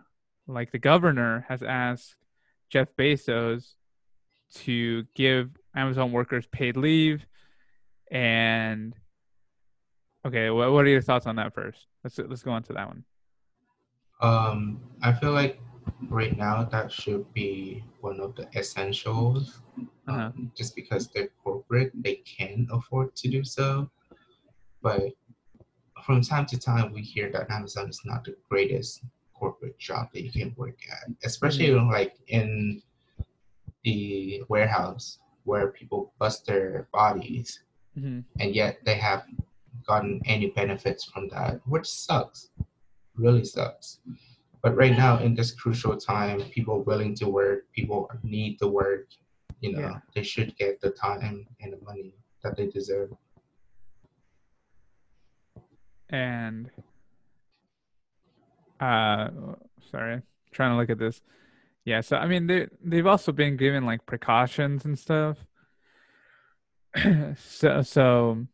[0.47, 2.15] like the governor has asked
[2.69, 3.73] jeff bezos
[4.53, 7.25] to give Amazon workers paid leave.
[8.11, 8.93] And
[10.25, 11.87] okay, what, what are your thoughts on that first?
[12.03, 13.03] Let's let's go on to that one.
[14.21, 15.59] Um, I feel like
[16.09, 19.61] right now that should be one of the essentials.
[19.77, 20.31] Um, Uh-huh.
[20.55, 23.89] Just because they're corporate, they can afford to do so.
[24.81, 25.13] But
[26.05, 29.03] from time to time, we hear that Amazon is not the greatest
[29.33, 32.81] corporate job that you can work at, especially like in
[33.83, 37.63] the warehouse where people bust their bodies
[37.95, 39.25] hmm and yet they have
[39.85, 42.49] gotten any benefits from that, which sucks.
[43.15, 43.99] Really sucks.
[44.63, 49.07] But right now, in this crucial time, people willing to work, people need to work,
[49.59, 49.99] you know, Yeah.
[50.15, 52.13] they should get the time and the money
[52.43, 53.11] that they deserve.
[56.09, 56.69] And
[58.79, 59.29] uh,
[59.91, 60.21] sorry,
[60.51, 61.21] trying to look at this.
[61.85, 65.37] Yeah, so I mean they they've also been given like precautions and stuff.
[67.37, 68.45] so so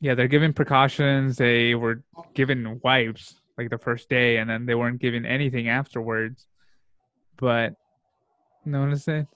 [0.00, 1.36] yeah, they're given precautions.
[1.36, 2.02] They were
[2.34, 6.46] given wipes like the first day, and then they weren't given anything afterwards.
[7.38, 7.74] But
[8.64, 9.26] notice it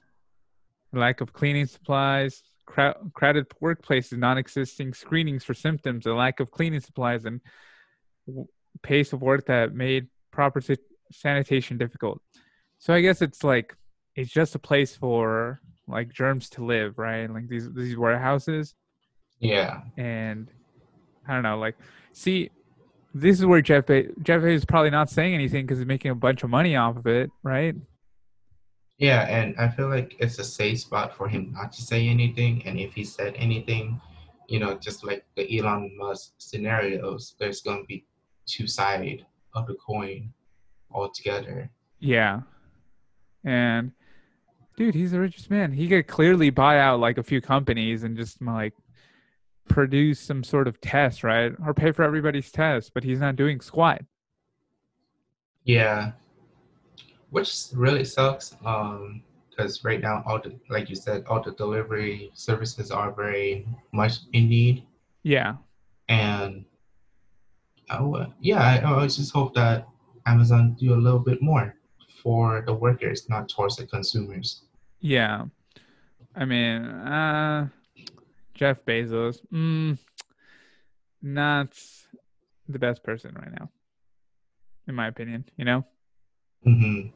[0.92, 6.80] lack of cleaning supplies, crow- crowded workplaces, non-existing screenings for symptoms, a lack of cleaning
[6.80, 7.40] supplies, and
[8.26, 8.48] w-
[8.82, 10.74] pace of work that made proper sa-
[11.12, 12.20] sanitation difficult.
[12.80, 13.76] So I guess it's like
[14.16, 17.30] it's just a place for like germs to live, right?
[17.32, 18.74] Like these these warehouses,
[19.38, 19.82] Yeah.
[19.96, 20.48] and
[21.28, 21.76] I don't know, like
[22.12, 22.50] see.
[23.12, 26.14] This is where Jeff Be- Jeff is probably not saying anything because he's making a
[26.14, 27.74] bunch of money off of it, right?
[28.98, 32.62] Yeah, and I feel like it's a safe spot for him not to say anything.
[32.66, 34.00] And if he said anything,
[34.48, 38.06] you know, just like the Elon Musk scenarios, there's going to be
[38.46, 39.26] two side
[39.56, 40.32] of the coin
[40.92, 41.68] altogether.
[41.98, 42.42] Yeah.
[43.44, 43.92] And
[44.76, 45.72] dude, he's the richest man.
[45.72, 48.74] He could clearly buy out like a few companies and just like
[49.68, 51.52] produce some sort of test, right?
[51.64, 54.02] Or pay for everybody's test, but he's not doing squat.
[55.64, 56.12] Yeah,
[57.30, 58.56] which really sucks.
[58.64, 63.66] Um, because right now, all the like you said, all the delivery services are very
[63.92, 64.84] much in need,
[65.22, 65.56] Yeah.
[66.08, 66.64] and
[67.90, 69.86] oh yeah, I, I just hope that
[70.26, 71.74] Amazon do a little bit more
[72.22, 74.62] for the workers, not towards the consumers.
[75.00, 75.46] Yeah.
[76.34, 77.68] I mean, uh
[78.54, 79.98] Jeff Bezos, mm,
[81.22, 81.68] not
[82.68, 83.70] the best person right now.
[84.86, 85.84] In my opinion, you know?
[86.64, 87.08] hmm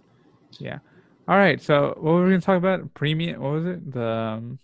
[0.59, 0.79] Yeah.
[1.27, 2.93] All right, so what were we gonna talk about?
[2.95, 3.41] Premium.
[3.41, 3.93] What was it?
[3.93, 4.59] The um,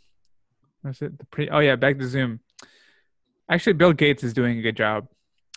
[0.82, 1.18] what's it?
[1.18, 1.48] The pre.
[1.48, 2.40] Oh yeah, back to Zoom.
[3.48, 5.08] Actually, Bill Gates is doing a good job.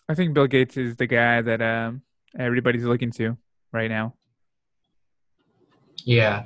[0.07, 2.01] I think Bill Gates is the guy that um
[2.37, 3.37] everybody's looking to
[3.73, 4.15] right now.
[6.05, 6.43] Yeah.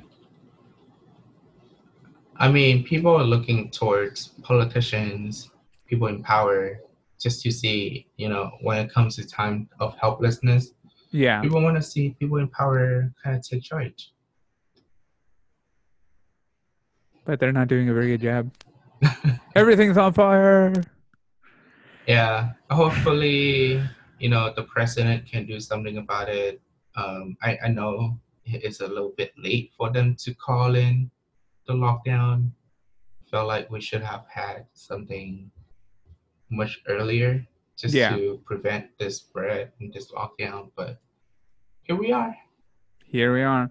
[2.36, 5.50] I mean, people are looking towards politicians,
[5.86, 6.78] people in power,
[7.20, 10.72] just to see, you know, when it comes to time of helplessness,
[11.10, 14.12] Yeah, people want to see people in power kind of take charge.
[17.24, 18.50] but they're not doing a very good job.
[19.54, 20.72] Everything's on fire.
[22.06, 23.82] Yeah, hopefully,
[24.18, 26.62] you know, the president can do something about it.
[26.96, 28.18] Um, I, I know
[28.54, 31.10] it's a little bit late for them to call in
[31.66, 32.50] the lockdown.
[33.30, 35.50] Felt like we should have had something
[36.50, 37.46] much earlier
[37.76, 38.16] just Yeah.
[38.16, 40.98] to prevent this spread and this lockdown, but
[41.82, 42.34] here we are.
[43.04, 43.70] Here we are.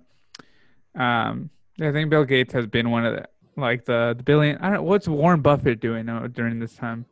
[0.96, 1.50] Um,
[1.82, 3.26] I think Bill Gates has been one of the
[3.60, 4.58] like the, the billion.
[4.60, 4.84] I don't.
[4.84, 7.06] What's Warren Buffett doing during this time?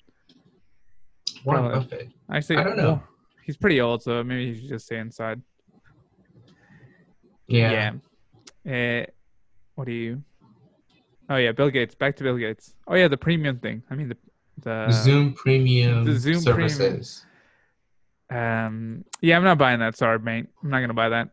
[1.44, 1.80] Warren Probably.
[1.98, 2.10] Buffett.
[2.32, 2.84] Actually, I don't know.
[2.84, 3.04] well,
[3.44, 5.42] he's pretty old, so maybe he should just stay inside.
[7.48, 7.92] Yeah.
[8.66, 9.02] Yeah.
[9.02, 9.06] Uh,
[9.76, 10.24] what do you?
[11.30, 11.96] Oh yeah, Bill Gates.
[11.96, 12.76] Back to Bill Gates.
[12.88, 13.84] Oh yeah, the premium thing.
[13.90, 14.18] I mean the
[14.62, 16.70] the Zoom premium the Zoom premium.
[16.70, 17.26] services.
[18.30, 19.04] um.
[19.22, 19.96] Yeah, I'm not buying that.
[19.98, 20.48] Sorry, mate.
[20.64, 21.30] I'm not gonna buy that.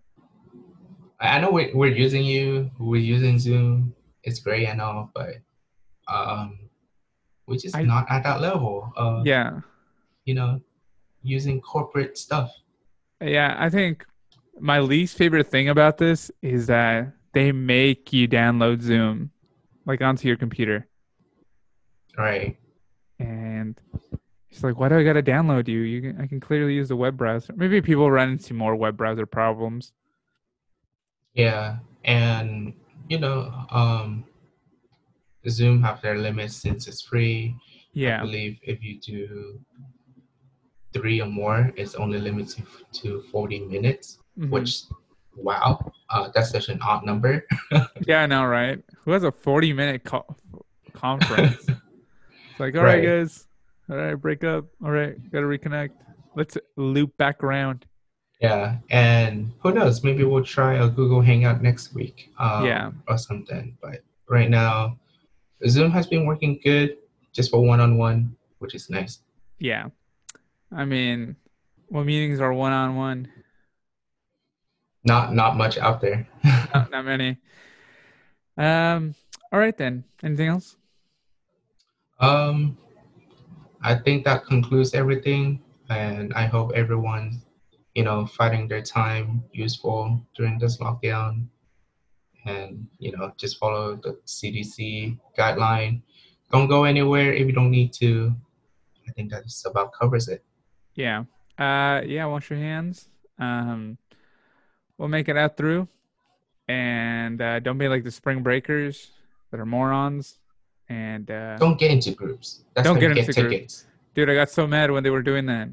[1.20, 3.94] I I know we're, we're using you, we're using Zoom.
[4.24, 5.34] It's great and all, but
[6.08, 6.58] um,
[7.46, 9.60] we're just I- not at that level of, Yeah,
[10.24, 10.60] you know,
[11.22, 12.52] using corporate stuff.
[13.20, 13.56] yeah.
[13.58, 14.04] I think
[14.60, 19.30] my least favorite thing about this is that they make you download Zoom,
[19.86, 20.86] like onto your computer,
[22.18, 22.56] Right.
[23.18, 23.78] and
[24.50, 25.78] it's like, why do I gotta download you?
[25.80, 27.54] You can, I can clearly use the web browser.
[27.56, 29.92] Maybe people run into more web browser problems.
[31.34, 31.78] Yeah.
[32.04, 32.74] And,
[33.08, 34.24] you know, um,
[35.48, 37.56] Zoom have their limits since it's free.
[37.94, 38.18] Yeah.
[38.18, 39.58] I believe if you do
[40.92, 44.50] three or more, it's only limited to 40 minutes, mhm.
[44.50, 44.82] which,
[45.36, 47.44] wow, uh, that's such an odd number.
[48.06, 48.82] Yeah, I know, right?
[49.04, 50.36] Who has a 40 minute co-
[50.92, 51.64] conference?
[51.68, 53.04] it's like, all right, Right.
[53.04, 53.46] guys.
[53.90, 54.66] All right, break up.
[54.84, 55.90] All right, got to reconnect.
[56.34, 57.84] Let's loop back around.
[58.40, 60.02] Yeah, and who knows?
[60.02, 62.32] Maybe we'll try a Google Hangout next week.
[62.38, 62.90] Um, Yeah.
[63.08, 63.76] Or something.
[63.80, 64.98] But right now,
[65.68, 66.96] Zoom has been working good,
[67.32, 69.20] just for one-on-one, which is nice.
[69.60, 69.88] Yeah.
[70.72, 71.36] I mean,
[71.88, 73.28] what meetings are one on one?
[75.04, 76.28] Not not much out there.
[76.74, 77.38] Not not many.
[78.56, 79.14] Um.
[79.50, 80.04] All right then.
[80.22, 80.76] Anything else?
[82.20, 82.78] Um,
[83.82, 87.42] I think that concludes everything, and I hope everyone,
[87.94, 91.46] you know, finding their time useful during this lockdown,
[92.46, 96.02] and you know, just follow the CDC guideline.
[96.52, 98.32] Don't go anywhere if you don't need to.
[99.08, 100.44] I think that just about covers it.
[100.94, 101.24] Yeah.
[101.58, 102.02] Uh.
[102.06, 102.26] Yeah.
[102.26, 103.08] Wash your hands.
[103.38, 103.98] Um.
[105.02, 105.88] We'll make it out through,
[106.68, 109.10] and uh, don't be like the spring breakers
[109.50, 110.38] that are morons.
[110.88, 112.62] And uh, Don't get into groups.
[112.74, 113.84] That's Don't get get into groups.
[114.14, 115.70] dude, I got so mad when they were doing that.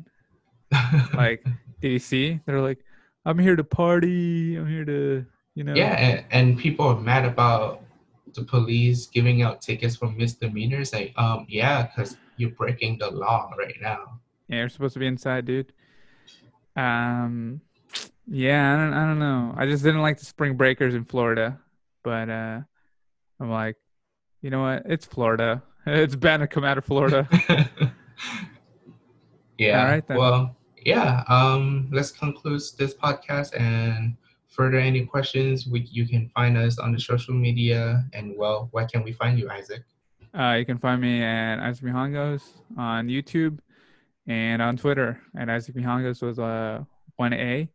[1.14, 1.46] Like,
[1.80, 2.40] did you see?
[2.48, 2.80] They're like,
[3.24, 4.56] "I'm here to party.
[4.56, 5.24] I'm here to,
[5.54, 7.84] you know." yeah, and, and people are mad about
[8.34, 10.92] the police giving out tickets for misdemeanors.
[10.92, 14.20] Like, um, yeah, because you're breaking the law right now.
[14.48, 15.72] Yeah, you're supposed to be inside, dude.
[16.76, 17.62] Um,
[18.30, 19.54] yeah, I don't, I don't know.
[19.58, 21.60] I just didn't like the spring breakers in Florida,
[22.04, 22.60] but uh,
[23.40, 23.76] I'm like,
[24.42, 24.84] you know what?
[24.86, 25.64] It's Florida.
[25.86, 27.28] It's bad to come out of Florida.
[29.58, 29.82] yeah.
[29.82, 30.18] All right, then.
[30.18, 30.56] Well,
[30.86, 31.24] yeah.
[31.28, 34.16] Um, let's conclude this podcast and
[34.60, 38.04] further any questions, we, you can find us on the social media.
[38.14, 39.84] And well, where can we find you, Isaac?
[40.38, 42.44] Uh, you can find me at Isaac Mihangos
[42.78, 43.60] on YouTube
[44.28, 46.84] and on Twitter at Isaac Mihangos was uh,
[47.16, 47.70] one A.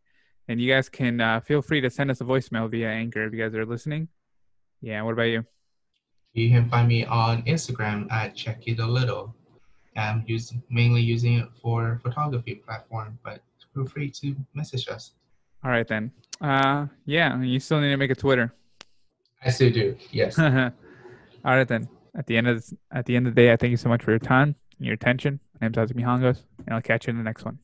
[0.48, 3.32] And you guys can uh, feel free to send us a voicemail via Anchor if
[3.32, 4.08] you guys are listening.
[4.80, 5.02] Yeah.
[5.02, 5.44] What about you?
[6.34, 9.34] You can find me on Instagram at Check It a Little.
[9.96, 13.40] I'm using mainly using it for photography platform, but
[13.72, 15.12] feel free to message us.
[15.64, 16.10] All right then.
[16.40, 17.40] Uh, yeah.
[17.40, 18.52] You still need to make a Twitter.
[19.44, 19.96] I still do.
[20.10, 20.38] Yes.
[20.38, 20.52] All
[21.44, 21.88] right then.
[22.16, 23.88] At the end of this, at the end of the day, I thank you so
[23.88, 25.40] much for your time and your attention.
[25.60, 27.58] My name's Isaac Mihangos, and I'll catch you in the next one.